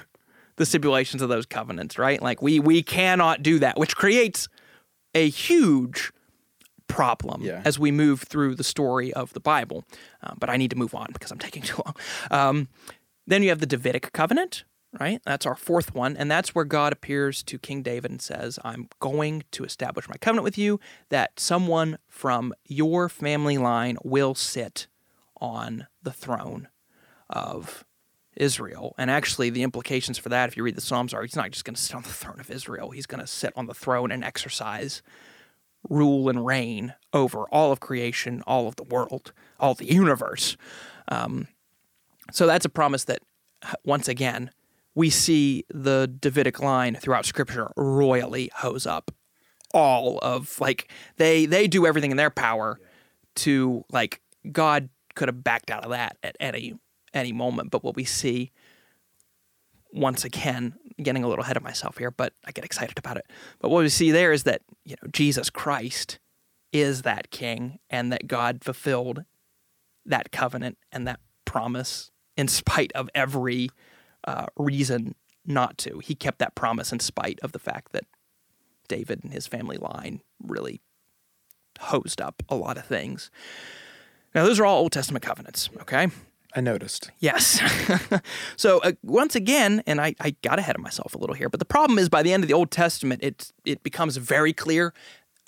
the 0.57 0.66
stipulations 0.66 1.22
of 1.22 1.29
those 1.29 1.46
covenants, 1.46 1.98
right? 1.98 2.20
Like 2.20 2.42
we 2.42 2.61
we 2.61 2.83
cannot 2.83 3.42
do 3.42 3.59
that, 3.61 3.79
which 3.79 3.96
creates 3.96 4.48
a 5.14 5.29
huge 5.29 6.12
problem 6.87 7.42
Yeah. 7.42 7.62
as 7.64 7.79
we 7.79 7.90
move 7.92 8.22
through 8.22 8.57
the 8.57 8.64
story 8.64 9.12
of 9.12 9.33
the 9.33 9.40
Bible. 9.40 9.85
Uh, 10.22 10.35
but 10.38 10.50
I 10.50 10.57
need 10.57 10.70
to 10.70 10.76
move 10.76 10.94
on 10.94 11.09
because 11.12 11.31
I'm 11.31 11.38
taking 11.38 11.62
too 11.62 11.81
long. 11.85 11.94
Um, 12.31 12.68
then 13.26 13.42
you 13.42 13.48
have 13.50 13.61
the 13.61 13.66
Davidic 13.66 14.12
covenant, 14.12 14.64
right? 14.98 15.20
That's 15.24 15.46
our 15.46 15.55
fourth 15.55 15.94
one. 15.94 16.16
And 16.16 16.31
that's 16.31 16.55
where 16.55 16.64
God 16.64 16.92
appears 16.92 17.42
to 17.44 17.59
King 17.59 17.83
David 17.83 18.11
and 18.11 18.20
says, 18.20 18.59
I'm 18.64 18.88
going 18.98 19.44
to 19.53 19.64
establish 19.64 20.09
my 20.09 20.16
covenant 20.16 20.44
with 20.44 20.59
you 20.59 20.81
that 21.11 21.38
someone 21.38 21.98
from 22.09 22.53
your 22.66 23.09
family 23.09 23.59
line 23.59 23.96
will 24.03 24.35
sit 24.35 24.88
on 25.40 25.87
the 26.03 26.12
throne 26.12 26.68
of 27.29 27.85
Israel. 28.37 28.94
And 28.98 29.11
actually, 29.11 29.50
the 29.50 29.62
implications 29.62 30.18
for 30.18 30.29
that, 30.31 30.48
if 30.48 30.57
you 30.57 30.62
read 30.62 30.76
the 30.76 30.81
Psalms, 30.81 31.14
are 31.14 31.22
he's 31.22 31.37
not 31.37 31.50
just 31.50 31.64
going 31.64 31.74
to 31.74 31.81
sit 31.81 31.94
on 31.94 32.03
the 32.03 32.09
throne 32.09 32.40
of 32.40 32.50
Israel, 32.50 32.90
he's 32.90 33.07
going 33.07 33.20
to 33.20 33.26
sit 33.26 33.53
on 33.57 33.66
the 33.66 33.74
throne 33.74 34.11
and 34.11 34.24
exercise 34.24 35.03
rule 35.88 36.29
and 36.29 36.44
reign 36.44 36.94
over 37.12 37.44
all 37.44 37.72
of 37.72 37.81
creation, 37.81 38.42
all 38.46 38.68
of 38.68 38.76
the 38.76 38.83
world, 38.83 39.33
all 39.59 39.74
the 39.74 39.90
universe. 39.92 40.57
Um, 41.09 41.48
so 42.33 42.46
that's 42.46 42.64
a 42.64 42.70
promise 42.70 43.05
that, 43.05 43.20
once 43.85 44.09
again, 44.09 44.50
we 44.94 45.11
see 45.11 45.64
the 45.68 46.07
Davidic 46.07 46.61
line 46.61 46.94
throughout 46.96 47.24
Scripture 47.24 47.70
royally 47.76 48.50
hose 48.57 48.87
up 48.87 49.11
all 49.72 50.18
of 50.18 50.61
like 50.61 50.90
they 51.16 51.46
they 51.46 51.68
do 51.68 51.87
everything 51.87 52.11
in 52.11 52.16
their 52.16 52.31
power 52.31 52.81
to 53.37 53.85
like 53.92 54.20
God 54.50 54.88
could 55.14 55.29
have 55.29 55.44
backed 55.44 55.70
out 55.70 55.85
of 55.85 55.90
that 55.90 56.16
at 56.22 56.37
any 56.40 56.74
any 57.14 57.33
moment. 57.33 57.70
But 57.70 57.85
what 57.85 57.96
we 57.96 58.05
see 58.05 58.50
once 59.92 60.24
again, 60.24 60.74
getting 61.03 61.24
a 61.24 61.29
little 61.29 61.44
ahead 61.44 61.57
of 61.57 61.62
myself 61.62 61.98
here, 61.98 62.11
but 62.11 62.33
I 62.44 62.53
get 62.53 62.64
excited 62.64 62.98
about 62.98 63.16
it. 63.16 63.26
But 63.59 63.70
what 63.70 63.83
we 63.83 63.88
see 63.88 64.11
there 64.11 64.33
is 64.33 64.44
that, 64.44 64.62
you 64.85 64.96
know, 65.03 65.09
Jesus 65.11 65.50
Christ 65.50 66.18
is 66.72 67.03
that 67.03 67.31
king 67.31 67.81
and 67.88 68.12
that 68.12 68.29
God 68.29 68.62
fulfilled 68.62 69.24
that 70.07 70.31
covenant 70.31 70.79
and 70.92 71.07
that 71.07 71.20
promise 71.44 72.11
in 72.37 72.46
spite 72.48 72.92
of 72.94 73.11
every 73.14 73.70
uh, 74.24 74.46
reason 74.56 75.14
not 75.46 75.78
to. 75.78 75.98
He 75.98 76.14
kept 76.14 76.38
that 76.38 76.54
promise 76.54 76.92
in 76.92 77.00
spite 77.00 77.38
of 77.42 77.52
the 77.52 77.59
fact 77.59 77.92
that 77.92 78.04
David 78.88 79.22
and 79.22 79.33
his 79.33 79.46
family 79.46 79.76
line 79.76 80.20
really 80.42 80.80
hosed 81.78 82.20
up 82.20 82.42
a 82.48 82.56
lot 82.56 82.76
of 82.76 82.85
things. 82.85 83.30
Now, 84.35 84.44
those 84.44 84.61
are 84.61 84.66
all 84.66 84.80
Old 84.80 84.92
Testament 84.92 85.24
covenants, 85.24 85.70
okay? 85.80 86.09
I 86.54 86.61
noticed. 86.61 87.11
Yes. 87.18 87.61
so 88.56 88.80
uh, 88.80 88.92
once 89.02 89.35
again, 89.35 89.83
and 89.87 90.00
I, 90.00 90.14
I 90.20 90.35
got 90.42 90.59
ahead 90.59 90.74
of 90.74 90.83
myself 90.83 91.14
a 91.14 91.18
little 91.18 91.35
here, 91.35 91.48
but 91.48 91.61
the 91.61 91.66
problem 91.66 91.98
is 91.98 92.09
by 92.09 92.22
the 92.22 92.33
end 92.33 92.42
of 92.42 92.48
the 92.48 92.54
Old 92.54 92.70
Testament, 92.70 93.22
it 93.22 93.52
it 93.64 93.83
becomes 93.83 94.16
very 94.16 94.52
clear 94.52 94.92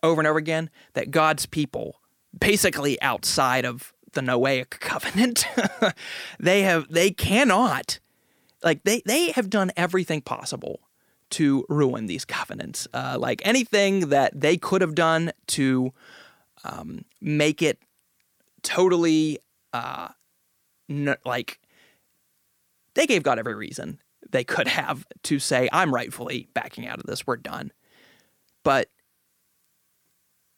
over 0.02 0.20
and 0.20 0.28
over 0.28 0.38
again 0.38 0.70
that 0.94 1.11
God's 1.11 1.46
people, 1.46 2.00
basically 2.38 3.00
outside 3.02 3.64
of 3.64 3.92
the 4.12 4.20
Noahic 4.20 4.70
covenant, 4.70 5.44
they 6.38 6.62
have 6.62 6.87
they 6.88 7.11
cannot 7.11 7.98
like 8.62 8.85
they 8.85 9.03
they 9.07 9.33
have 9.33 9.51
done 9.51 9.72
everything 9.77 10.20
possible 10.20 10.81
to 11.31 11.64
ruin 11.68 12.07
these 12.07 12.25
covenants. 12.25 12.87
Uh, 12.92 13.16
like 13.18 13.40
anything 13.44 14.11
that 14.11 14.38
they 14.38 14.57
could 14.57 14.81
have 14.81 14.94
done 14.94 15.33
to 15.48 15.92
um, 16.64 17.05
make 17.20 17.62
it 17.62 17.79
totally 18.62 19.38
uh, 19.72 20.09
n- 20.88 21.16
like 21.25 21.59
they 22.94 23.07
gave 23.07 23.22
God 23.22 23.38
every 23.38 23.55
reason 23.55 23.98
they 24.33 24.44
could 24.44 24.66
have 24.68 25.07
to 25.25 25.38
say, 25.38 25.68
I'm 25.72 25.94
rightfully 25.94 26.48
backing 26.55 26.87
out 26.87 26.98
of 26.98 27.07
this. 27.07 27.27
We're 27.27 27.37
done. 27.37 27.72
But 28.64 28.88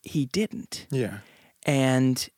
he 0.03 0.27
didn't. 0.27 0.87
Yeah. 0.91 1.19
And 1.65 2.29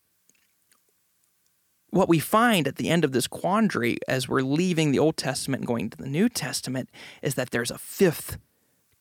what 1.91 2.09
we 2.09 2.19
find 2.19 2.67
at 2.67 2.77
the 2.77 2.89
end 2.89 3.05
of 3.05 3.13
this 3.13 3.27
quandary 3.27 3.99
as 4.09 4.29
we're 4.29 4.43
leaving 4.43 4.91
the 4.91 4.99
Old 4.99 5.17
Testament 5.17 5.61
and 5.61 5.67
going 5.67 5.91
to 5.91 5.97
the 5.97 6.07
New 6.07 6.29
Testament 6.29 6.91
is 7.23 7.35
that 7.37 7.51
there's 7.51 7.71
a 7.71 7.79
fifth 7.79 8.39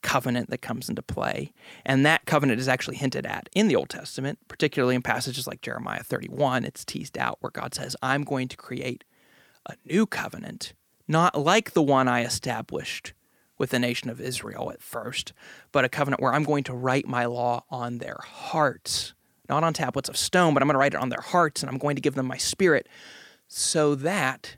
covenant 0.02 0.50
that 0.50 0.62
comes 0.62 0.88
into 0.88 1.02
play. 1.02 1.52
And 1.84 2.06
that 2.06 2.26
covenant 2.26 2.60
is 2.60 2.68
actually 2.68 2.96
hinted 2.96 3.26
at 3.26 3.48
in 3.54 3.66
the 3.66 3.74
Old 3.74 3.88
Testament, 3.88 4.38
particularly 4.46 4.94
in 4.94 5.02
passages 5.02 5.48
like 5.48 5.62
Jeremiah 5.62 6.04
31. 6.04 6.64
It's 6.64 6.84
teased 6.84 7.18
out 7.18 7.38
where 7.40 7.50
God 7.50 7.74
says, 7.74 7.96
I'm 8.02 8.22
going 8.22 8.46
to 8.48 8.56
create 8.56 9.02
a 9.68 9.74
new 9.84 10.06
covenant, 10.06 10.74
not 11.08 11.36
like 11.36 11.72
the 11.72 11.82
one 11.82 12.06
I 12.06 12.22
established 12.22 13.14
with 13.58 13.70
the 13.70 13.80
nation 13.80 14.08
of 14.08 14.20
Israel 14.20 14.70
at 14.70 14.80
first, 14.80 15.32
but 15.72 15.84
a 15.84 15.88
covenant 15.88 16.22
where 16.22 16.32
I'm 16.32 16.44
going 16.44 16.64
to 16.64 16.74
write 16.74 17.08
my 17.08 17.24
law 17.24 17.64
on 17.68 17.98
their 17.98 18.18
hearts, 18.22 19.14
not 19.48 19.64
on 19.64 19.72
tablets 19.72 20.08
of 20.08 20.16
stone, 20.16 20.54
but 20.54 20.62
I'm 20.62 20.68
going 20.68 20.74
to 20.74 20.78
write 20.78 20.94
it 20.94 21.00
on 21.00 21.08
their 21.08 21.20
hearts 21.20 21.62
and 21.62 21.70
I'm 21.70 21.78
going 21.78 21.96
to 21.96 22.02
give 22.02 22.14
them 22.14 22.26
my 22.26 22.36
spirit 22.36 22.88
so 23.48 23.94
that 23.94 24.56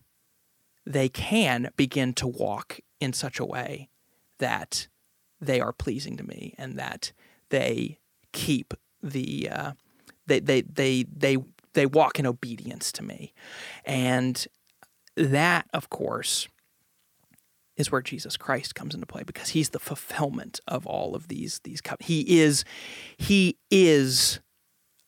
they 0.87 1.09
can 1.09 1.71
begin 1.77 2.15
to 2.15 2.27
walk 2.27 2.81
in 3.01 3.13
such 3.13 3.39
a 3.39 3.45
way 3.45 3.89
that 4.39 4.89
they 5.41 5.61
are 5.61 5.73
pleasing 5.73 6.17
to 6.17 6.27
me 6.27 6.55
and 6.59 6.79
that 6.79 7.13
they 7.51 7.99
keep 8.33 8.75
the 9.03 9.49
uh, 9.51 9.73
they, 10.27 10.41
they 10.41 10.63
they 10.63 11.05
they 11.05 11.37
they 11.75 11.87
walk 11.87 12.19
in 12.19 12.27
obedience 12.27 12.91
to 12.93 13.05
me. 13.05 13.33
And 13.85 14.47
that 15.17 15.67
of 15.73 15.91
course 15.91 16.49
is 17.77 17.93
where 17.93 18.03
Jesus 18.03 18.37
Christ 18.37 18.75
comes 18.75 18.95
into 18.95 19.07
play 19.07 19.23
because 19.23 19.51
he's 19.51 19.71
the 19.71 19.79
fulfillment 19.79 20.61
of 20.67 20.87
all 20.87 21.15
of 21.15 21.29
these 21.29 21.61
these 21.65 21.81
he 22.01 22.41
is 22.41 22.65
he 23.17 23.57
is 23.71 24.41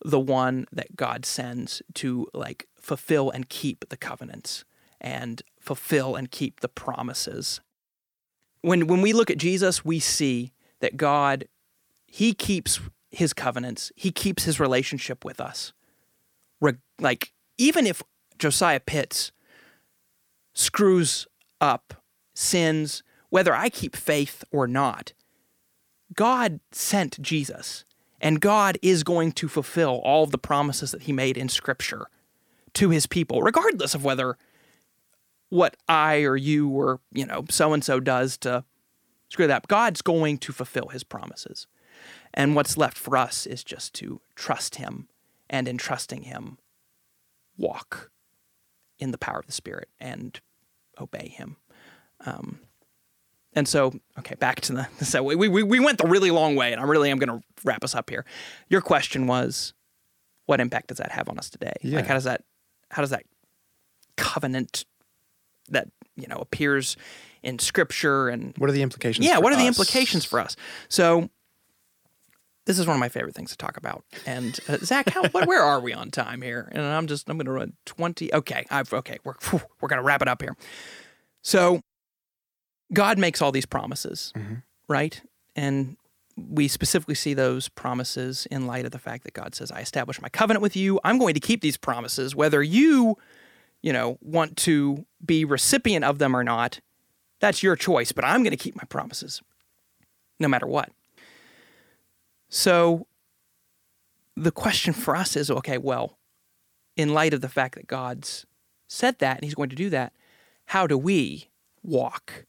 the 0.05 0.21
one 0.21 0.67
that 0.73 0.97
God 0.97 1.25
sends 1.27 1.83
to 1.95 2.29
like 2.33 2.67
fulfill 2.79 3.31
and 3.31 3.49
keep 3.49 3.89
the 3.89 3.97
covenants 3.97 4.65
and 5.01 5.43
fulfill 5.59 6.17
and 6.17 6.31
keep 6.31 6.61
the 6.61 6.69
promises 6.69 7.61
when 8.63 8.87
when 8.87 9.01
we 9.01 9.13
look 9.13 9.31
at 9.31 9.39
Jesus, 9.39 9.85
we 9.85 9.99
see 9.99 10.53
that 10.81 10.97
God, 10.97 11.47
He 12.07 12.35
keeps 12.35 12.81
His 13.11 13.33
covenants, 13.33 13.93
He 13.97 14.11
keeps 14.11 14.45
His 14.45 14.61
relationship 14.61 15.25
with 15.25 15.41
us. 15.41 15.73
Re- 16.61 16.75
like, 16.99 17.33
even 17.59 17.87
if 17.87 18.03
Josiah 18.39 18.81
Pitts 18.81 19.33
screws 20.53 21.27
up, 21.61 21.95
sins, 22.35 23.03
whether 23.31 23.55
I 23.55 23.69
keep 23.69 23.97
faith 23.97 24.45
or 24.51 24.67
not, 24.67 25.13
God 26.15 26.61
sent 26.73 27.21
Jesus, 27.23 27.85
and 28.21 28.41
God 28.41 28.79
is 28.83 29.03
going 29.03 29.33
to 29.33 29.49
fulfill 29.49 30.01
all 30.05 30.25
of 30.25 30.31
the 30.31 30.39
promises 30.39 30.91
that 30.91 31.03
He 31.03 31.13
made 31.13 31.37
in 31.37 31.49
Scripture 31.49 32.07
to 32.75 32.91
His 32.91 33.07
people, 33.07 33.43
regardless 33.43 33.95
of 33.95 34.05
whether 34.05 34.37
what 35.49 35.77
I 35.89 36.19
or 36.23 36.37
you 36.37 36.69
or 36.69 37.01
you 37.13 37.27
know 37.27 37.45
so 37.51 37.73
and 37.73 37.85
so 37.85 38.01
does 38.01 38.37
to 38.39 38.65
screw 39.29 39.47
that 39.47 39.57
up. 39.57 39.69
God's 39.69 40.03
going 40.03 40.39
to 40.39 40.53
fulfill 40.53 40.89
His 40.89 41.05
promises, 41.05 41.67
and 42.35 42.55
what's 42.55 42.77
left 42.77 42.99
for 42.99 43.17
us 43.17 43.47
is 43.47 43.65
just 43.65 43.95
to 43.95 44.21
trust 44.35 44.77
Him, 44.77 45.09
and 45.49 45.67
in 45.67 45.79
trusting 45.79 46.23
Him, 46.23 46.59
walk 47.57 48.11
in 48.99 49.11
the 49.11 49.19
power 49.19 49.39
of 49.39 49.47
the 49.47 49.53
Spirit 49.53 49.89
and 49.99 50.41
obey 51.01 51.29
Him. 51.29 51.57
Um, 52.25 52.61
and 53.55 53.67
so, 53.67 53.93
okay, 54.19 54.37
back 54.37 54.61
to 54.63 54.73
the 54.73 55.05
so 55.05 55.23
we, 55.23 55.49
we 55.49 55.63
we 55.63 55.81
went 55.81 55.99
the 55.99 56.07
really 56.07 56.31
long 56.31 56.55
way, 56.57 56.73
and 56.73 56.81
I 56.81 56.85
really 56.85 57.11
am 57.11 57.19
going 57.19 57.41
to 57.41 57.45
wrap 57.65 57.83
us 57.83 57.95
up 57.95 58.11
here. 58.11 58.25
Your 58.69 58.81
question 58.81 59.27
was, 59.27 59.75
what 60.47 60.61
impact 60.61 60.89
does 60.89 60.99
that 60.99 61.11
have 61.13 61.29
on 61.29 61.39
us 61.39 61.51
today? 61.51 61.73
Yeah. 61.83 61.97
Like, 61.97 62.07
how 62.07 62.15
does 62.15 62.25
that 62.25 62.45
how 62.91 63.03
does 63.03 63.11
that 63.11 63.25
covenant 64.17 64.85
that 65.69 65.89
you 66.17 66.29
know 66.29 66.37
appears 66.37 66.97
in 67.43 67.59
Scripture 67.59 68.29
and 68.29 68.55
What 68.59 68.71
are 68.71 68.73
the 68.73 68.83
implications? 68.83 69.27
yeah, 69.27 69.39
what 69.39 69.53
are 69.53 69.57
the 69.57 69.67
implications 69.67 70.25
for 70.25 70.41
us? 70.41 70.57
So. 70.89 71.31
This 72.67 72.79
is 72.79 72.87
one 72.87 72.95
of 72.95 73.01
my 73.01 73.09
favorite 73.09 73.35
things 73.35 73.51
to 73.51 73.57
talk 73.57 73.79
about. 73.79 74.05
And 74.27 74.61
uh, 74.69 74.77
Zach, 74.77 75.09
how, 75.09 75.27
what, 75.31 75.49
where 75.49 75.63
are 75.63 75.81
we 75.81 75.93
on 75.93 76.11
time 76.11 76.41
here? 76.41 76.69
And 76.71 76.85
I'm 76.85 77.09
just 77.09 77.29
I'm 77.29 77.37
going 77.37 77.47
to 77.47 77.53
run 77.53 77.73
20. 77.87 78.33
Okay, 78.33 78.65
I've 78.71 78.93
okay. 78.93 79.19
We're 79.25 79.35
we're 79.81 79.89
going 79.89 79.99
to 79.99 80.05
wrap 80.05 80.23
it 80.23 80.29
up 80.29 80.41
here. 80.41 80.55
So, 81.43 81.81
God 82.93 83.19
makes 83.19 83.41
all 83.41 83.53
these 83.53 83.67
promises, 83.67 84.33
Mhm. 84.37 84.63
right? 84.89 85.21
And 85.57 85.97
we 86.37 86.69
specifically 86.69 87.15
see 87.15 87.35
those 87.35 87.69
promises 87.69 88.47
in 88.51 88.67
light 88.67 88.85
of 88.87 88.93
the 88.93 88.99
fact 88.99 89.25
that 89.25 89.35
God 89.35 89.55
says, 89.55 89.71
I 89.71 89.81
establish 89.81 90.21
my 90.23 90.29
covenant 90.29 90.63
with 90.63 90.77
you. 90.77 90.99
I'm 91.05 91.19
going 91.19 91.35
to 91.35 91.41
keep 91.41 91.61
these 91.61 91.77
promises, 91.77 92.35
whether 92.35 92.63
you, 92.63 93.17
you 93.83 93.93
know, 93.93 94.19
want 94.23 94.57
to 94.59 95.05
be 95.25 95.45
recipient 95.45 96.05
of 96.05 96.19
them 96.19 96.35
or 96.35 96.43
not. 96.43 96.81
That's 97.41 97.63
your 97.63 97.77
choice, 97.77 98.13
but 98.13 98.25
I'm 98.25 98.43
going 98.43 98.53
to 98.53 98.57
keep 98.57 98.75
my 98.77 98.85
promises 98.85 99.43
no 100.39 100.49
matter 100.49 100.67
what. 100.67 100.91
So 102.49 103.07
the 104.37 104.53
question 104.53 104.93
for 104.93 105.15
us 105.15 105.37
is 105.37 105.51
okay, 105.51 105.79
well, 105.79 106.19
in 106.97 107.13
light 107.15 107.35
of 107.35 107.41
the 107.41 107.49
fact 107.49 107.75
that 107.77 107.87
God's 107.87 108.47
said 108.89 109.19
that 109.19 109.37
and 109.37 109.45
he's 109.45 109.55
going 109.55 109.71
to 109.71 109.77
do 109.77 109.91
that, 109.91 110.13
how 110.67 110.87
do 110.87 110.97
we 110.99 111.49
walk 111.83 112.47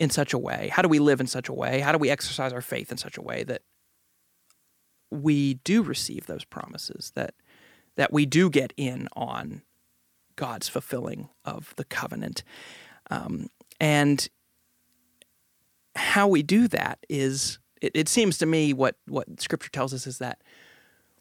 in 0.00 0.08
such 0.08 0.32
a 0.32 0.38
way? 0.38 0.70
How 0.72 0.82
do 0.82 0.88
we 0.88 0.98
live 0.98 1.20
in 1.20 1.26
such 1.26 1.48
a 1.48 1.52
way? 1.52 1.80
How 1.80 1.92
do 1.92 1.98
we 1.98 2.08
exercise 2.10 2.54
our 2.54 2.62
faith 2.62 2.90
in 2.90 2.96
such 2.96 3.18
a 3.18 3.22
way 3.22 3.44
that 3.44 3.62
we 5.10 5.54
do 5.54 5.82
receive 5.82 6.26
those 6.26 6.44
promises 6.44 7.12
that 7.14 7.34
that 7.96 8.12
we 8.12 8.24
do 8.24 8.48
get 8.48 8.72
in 8.76 9.08
on 9.14 9.62
God's 10.36 10.68
fulfilling 10.68 11.28
of 11.44 11.74
the 11.76 11.84
covenant, 11.84 12.42
um, 13.10 13.48
and 13.78 14.26
how 15.96 16.26
we 16.26 16.42
do 16.42 16.66
that 16.68 17.00
is 17.08 17.58
it, 17.82 17.92
it 17.94 18.08
seems 18.08 18.38
to 18.38 18.46
me 18.46 18.72
what 18.72 18.96
what 19.06 19.40
Scripture 19.40 19.70
tells 19.70 19.92
us 19.92 20.06
is 20.06 20.18
that 20.18 20.40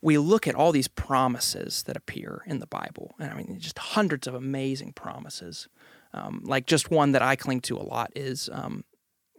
we 0.02 0.18
look 0.18 0.48
at 0.48 0.56
all 0.56 0.72
these 0.72 0.88
promises 0.88 1.84
that 1.84 1.98
appear 1.98 2.44
in 2.46 2.60
the 2.60 2.68
Bible, 2.68 3.16
and 3.20 3.30
I 3.30 3.36
mean 3.36 3.60
just 3.60 3.78
hundreds 3.78 4.26
of 4.26 4.36
amazing 4.36 4.94
promises. 4.94 5.68
Um, 6.14 6.42
like 6.44 6.66
just 6.66 6.90
one 6.90 7.12
that 7.12 7.22
I 7.22 7.36
cling 7.36 7.62
to 7.62 7.78
a 7.78 7.84
lot 7.84 8.12
is 8.16 8.50
um, 8.52 8.84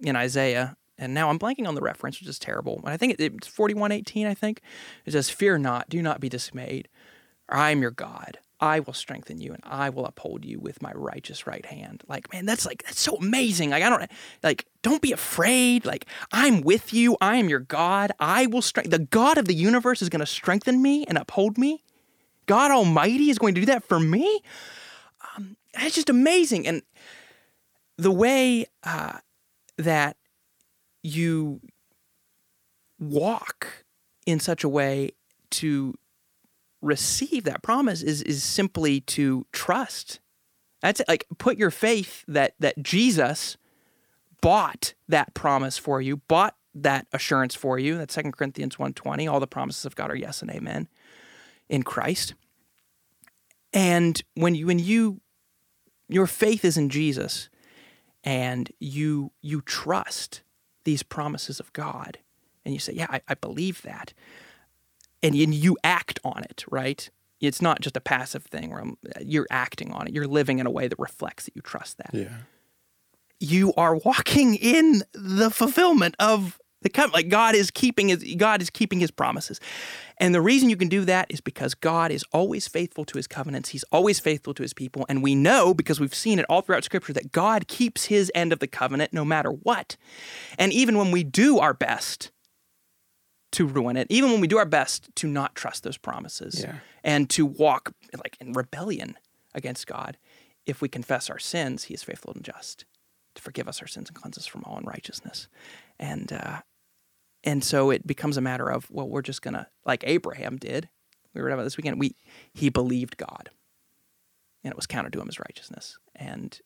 in 0.01 0.17
Isaiah, 0.17 0.77
and 0.99 1.15
now 1.15 1.31
I'm 1.31 1.39
blanking 1.39 1.67
on 1.67 1.75
the 1.75 1.81
reference, 1.81 2.21
which 2.21 2.29
is 2.29 2.39
terrible. 2.39 2.81
But 2.83 2.93
I 2.93 2.97
think 2.97 3.15
it, 3.19 3.21
it's 3.21 3.49
41:18. 3.49 4.27
I 4.27 4.35
think 4.35 4.61
it 5.05 5.13
says, 5.13 5.31
"Fear 5.31 5.59
not, 5.59 5.89
do 5.89 6.03
not 6.03 6.21
be 6.21 6.29
dismayed. 6.29 6.89
I 7.49 7.71
am 7.71 7.83
your 7.83 7.91
God. 7.91 8.39
I 8.63 8.81
will 8.81 8.93
strengthen 8.93 9.41
you, 9.41 9.55
and 9.55 9.63
I 9.65 9.89
will 9.89 10.05
uphold 10.05 10.45
you 10.45 10.61
with 10.61 10.83
my 10.83 10.93
righteous 10.95 11.47
right 11.47 11.65
hand." 11.65 12.05
Like, 12.07 12.33
man, 12.33 12.47
that's 12.47 12.67
like 12.67 12.85
that's 12.85 13.01
so 13.01 13.17
amazing. 13.17 13.71
Like, 13.71 13.83
I 13.83 13.89
don't 13.89 14.11
like, 14.43 14.67
don't 14.83 15.03
be 15.03 15.13
afraid. 15.13 15.85
Like, 15.85 16.07
I'm 16.31 16.61
with 16.61 16.93
you. 16.93 17.17
I 17.21 17.37
am 17.37 17.49
your 17.49 17.61
God. 17.61 18.13
I 18.21 18.47
will 18.47 18.63
strengthen. 18.63 18.91
The 18.91 19.07
God 19.07 19.39
of 19.39 19.47
the 19.47 19.55
universe 19.55 20.03
is 20.03 20.09
going 20.09 20.21
to 20.21 20.27
strengthen 20.27 20.83
me 20.83 21.05
and 21.07 21.19
uphold 21.19 21.59
me. 21.59 21.83
God 22.47 22.71
Almighty 22.71 23.31
is 23.31 23.39
going 23.39 23.55
to 23.55 23.61
do 23.61 23.67
that 23.67 23.85
for 23.85 24.01
me. 24.01 24.43
That's 25.75 25.95
just 25.95 26.11
amazing, 26.11 26.67
and 26.67 26.83
the 27.97 28.11
way 28.11 28.67
uh, 28.83 29.19
that 29.77 30.17
you 31.03 31.61
walk 32.99 33.85
in 34.27 34.41
such 34.41 34.65
a 34.65 34.69
way 34.69 35.11
to 35.51 35.95
receive 36.83 37.45
that 37.45 37.63
promise 37.63 38.03
is 38.03 38.23
is 38.23 38.43
simply 38.43 39.01
to 39.03 39.47
trust. 39.53 40.21
That's 40.81 41.01
it. 41.01 41.09
Like 41.09 41.27
put 41.39 41.57
your 41.59 41.71
faith 41.71 42.25
that 42.27 42.55
that 42.59 42.83
Jesus 42.83 43.57
bought 44.41 44.95
that 45.09 45.35
promise 45.35 45.77
for 45.77 46.01
you, 46.01 46.17
bought 46.17 46.57
that 46.75 47.07
assurance 47.13 47.55
for 47.55 47.79
you. 47.79 47.99
That's 47.99 48.15
2 48.15 48.33
Corinthians 48.33 48.77
1:20. 48.77 49.31
All 49.31 49.41
the 49.41 49.47
promises 49.47 49.85
of 49.85 49.97
God 49.97 50.11
are 50.11 50.17
yes 50.17 50.43
and 50.43 50.51
amen 50.51 50.89
in 51.69 51.83
Christ. 51.83 52.35
And 53.73 54.21
when 54.35 54.55
you 54.55 54.67
when 54.67 54.79
you 54.79 55.21
your 56.11 56.27
faith 56.27 56.65
is 56.65 56.77
in 56.77 56.89
Jesus 56.89 57.49
and 58.25 58.71
you 58.79 59.33
you 59.41 59.61
trust 59.63 60.43
these 60.85 61.03
promises 61.03 61.61
of 61.61 61.73
God 61.73 62.19
and 62.65 62.75
you 62.75 62.81
say, 62.81 62.93
Yeah, 62.95 63.07
I, 63.09 63.21
I 63.29 63.35
believe 63.35 63.83
that. 63.83 64.13
And 65.23 65.35
you, 65.35 65.47
you 65.47 65.77
act 65.85 66.19
on 66.25 66.43
it, 66.45 66.65
right? 66.71 67.09
It's 67.41 67.61
not 67.61 67.81
just 67.81 67.97
a 67.97 68.01
passive 68.01 68.45
thing 68.45 68.71
where 68.71 68.81
I'm, 68.81 68.97
you're 69.21 69.47
acting 69.51 69.93
on 69.93 70.07
it. 70.07 70.15
You're 70.15 70.27
living 70.27 70.59
in 70.59 70.67
a 70.67 70.71
way 70.71 70.89
that 70.89 70.99
reflects 70.99 71.45
that 71.45 71.57
you 71.57 71.63
trust 71.63 71.99
that. 71.99 72.11
Yeah. 72.13 72.37
You 73.39 73.73
are 73.77 73.97
walking 73.97 74.55
in 74.55 75.03
the 75.13 75.51
fulfillment 75.51 76.15
of 76.19 76.59
the 76.83 76.89
covenant. 76.89 77.15
Like 77.15 77.29
God 77.29 77.55
is 77.55 77.71
keeping 77.71 78.09
his 78.09 78.25
God 78.37 78.63
is 78.63 78.71
keeping 78.71 79.01
his 79.01 79.11
promises. 79.11 79.61
And 80.21 80.35
the 80.35 80.41
reason 80.43 80.69
you 80.69 80.77
can 80.77 80.89
do 80.89 81.05
that 81.07 81.27
is 81.31 81.41
because 81.41 81.75
God 81.75 82.13
is 82.13 82.25
always 82.31 82.69
faithful 82.69 83.05
to 83.07 83.17
his 83.17 83.27
covenants. 83.27 83.71
He's 83.71 83.85
always 83.91 84.21
faithful 84.21 84.53
to 84.55 84.63
his 84.63 84.75
people. 84.75 85.07
And 85.09 85.23
we 85.23 85.35
know 85.35 85.73
because 85.75 85.99
we've 85.99 86.15
seen 86.15 86.39
it 86.39 86.45
all 86.49 86.61
throughout 86.61 86.85
scripture 86.85 87.15
that 87.15 87.33
God 87.33 87.67
keeps 87.67 88.05
his 88.05 88.31
end 88.35 88.53
of 88.53 88.59
the 88.59 88.67
covenant 88.69 89.13
no 89.15 89.25
matter 89.25 89.51
what. 89.51 89.97
And 90.59 90.73
even 90.73 90.99
when 90.99 91.11
we 91.11 91.25
do 91.25 91.59
our 91.59 91.73
best 91.75 92.31
to 93.53 93.67
ruin 93.67 93.97
it, 93.97 94.07
even 94.11 94.31
when 94.31 94.41
we 94.41 94.47
do 94.47 94.59
our 94.59 94.67
best 94.67 95.09
to 95.17 95.27
not 95.27 95.55
trust 95.57 95.83
those 95.85 95.97
promises 95.97 96.61
Yeah. 96.63 96.77
and 97.03 97.29
to 97.31 97.45
walk 97.47 97.93
like 98.23 98.37
in 98.41 98.53
rebellion 98.53 99.17
against 99.55 99.87
God, 99.87 100.19
if 100.67 100.83
we 100.83 100.89
confess 100.89 101.31
our 101.31 101.39
sins, 101.39 101.85
he 101.85 101.95
is 101.95 102.03
faithful 102.03 102.33
and 102.35 102.45
just 102.45 102.85
to 103.35 103.43
forgive 103.43 103.67
us 103.69 103.81
our 103.81 103.89
sins 103.89 104.11
and 104.11 104.17
cleanse 104.17 104.37
us 104.37 104.47
from 104.47 104.63
all 104.65 104.77
unrighteousness. 104.77 105.49
And 105.99 106.33
uh, 106.33 106.61
and 107.45 107.63
so 107.65 107.91
it 107.91 108.07
becomes 108.07 108.37
a 108.37 108.41
matter 108.41 108.69
of 108.71 108.91
well, 108.91 109.09
we're 109.09 109.23
just 109.23 109.43
gonna 109.43 109.69
like 109.85 110.05
Abraham 110.07 110.57
did. 110.57 110.89
We 111.35 111.41
read 111.41 111.53
about 111.55 111.65
this 111.65 111.77
weekend. 111.77 111.99
We 112.01 112.17
he 112.53 112.69
believed 112.71 113.17
God, 113.17 113.51
and 114.65 114.71
it 114.73 114.77
was 114.77 114.87
counted 114.87 115.13
to 115.15 115.21
him 115.21 115.29
as 115.29 115.39
righteousness. 115.39 115.99
And 116.15 116.59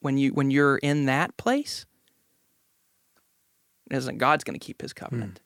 when 0.00 0.16
you 0.18 0.30
when 0.32 0.50
you're 0.50 0.78
in 0.78 1.06
that 1.06 1.36
place, 1.36 1.84
isn't 3.90 4.18
God's 4.18 4.44
going 4.44 4.58
to 4.58 4.64
keep 4.64 4.82
His 4.82 4.92
covenant, 4.92 5.40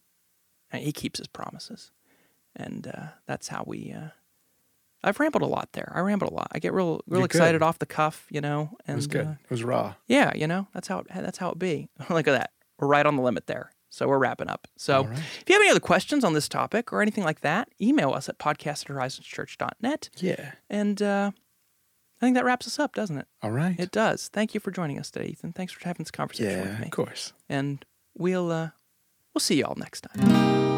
and 0.71 0.83
He 0.83 0.93
keeps 0.93 1.19
His 1.19 1.29
promises, 1.29 1.91
and 2.57 2.87
uh, 2.87 3.07
that's 3.27 3.49
how 3.49 3.65
we. 3.67 3.93
Uh, 3.97 4.09
I've 5.05 5.19
rambled 5.19 5.43
a 5.43 5.47
lot 5.47 5.71
there. 5.73 5.93
I 5.97 6.01
rambled 6.01 6.31
a 6.31 6.35
lot. 6.35 6.49
I 6.53 6.59
get 6.61 6.73
real 6.73 7.01
real 7.07 7.21
You're 7.21 7.27
excited 7.27 7.59
good. 7.59 7.65
off 7.65 7.79
the 7.81 7.87
cuff, 7.87 8.27
you 8.31 8.41
know. 8.41 8.71
And 8.87 8.95
It 8.95 8.97
was 8.97 9.07
good. 9.09 9.27
uh, 9.27 9.31
it 9.45 9.51
was 9.51 9.65
raw. 9.65 9.95
yeah, 10.07 10.33
you 10.35 10.47
know, 10.47 10.69
that's 10.73 10.89
how 10.89 11.01
it, 11.01 11.07
that's 11.13 11.39
how 11.39 11.51
it 11.51 11.59
be. 11.59 11.89
Look 12.11 12.29
at 12.29 12.33
that. 12.33 12.51
We're 12.79 12.89
right 12.89 13.05
on 13.07 13.17
the 13.17 13.23
limit 13.23 13.47
there. 13.47 13.73
So 13.93 14.09
we're 14.09 14.19
wrapping 14.19 14.49
up. 14.49 14.67
So 14.79 15.05
right. 15.05 15.19
if 15.19 15.45
you 15.47 15.55
have 15.55 15.61
any 15.61 15.71
other 15.71 15.79
questions 15.79 16.25
on 16.25 16.33
this 16.33 16.49
topic 16.49 16.95
or 16.95 17.03
anything 17.03 17.25
like 17.25 17.43
that, 17.43 17.69
email 17.79 18.13
us 18.15 18.27
at 18.27 18.39
podcast 18.39 18.89
at 18.89 18.97
horizonschurch.net. 18.97 20.09
Yeah. 20.17 20.53
And 20.71 21.03
uh, 21.03 21.33
I 21.37 22.21
think 22.21 22.35
that 22.37 22.45
wraps 22.47 22.67
us 22.67 22.79
up, 22.79 22.95
doesn't 22.95 23.19
it? 23.19 23.27
All 23.43 23.51
right. 23.51 23.79
It 23.79 23.91
does. 23.91 24.29
Thank 24.29 24.55
you 24.55 24.61
for 24.61 24.71
joining 24.71 24.99
us 24.99 25.11
today, 25.11 25.27
Ethan. 25.27 25.53
Thanks 25.53 25.75
for 25.75 25.85
having 25.85 26.05
this 26.05 26.11
conversation 26.11 26.59
yeah, 26.59 26.71
with 26.71 26.79
me. 26.79 26.87
of 26.87 26.91
course. 26.91 27.35
And 27.51 27.85
we'll 28.17 28.51
uh, 28.51 28.71
we'll 29.35 29.41
see 29.41 29.59
you 29.59 29.67
all 29.67 29.77
next 29.77 30.07
time. 30.11 30.72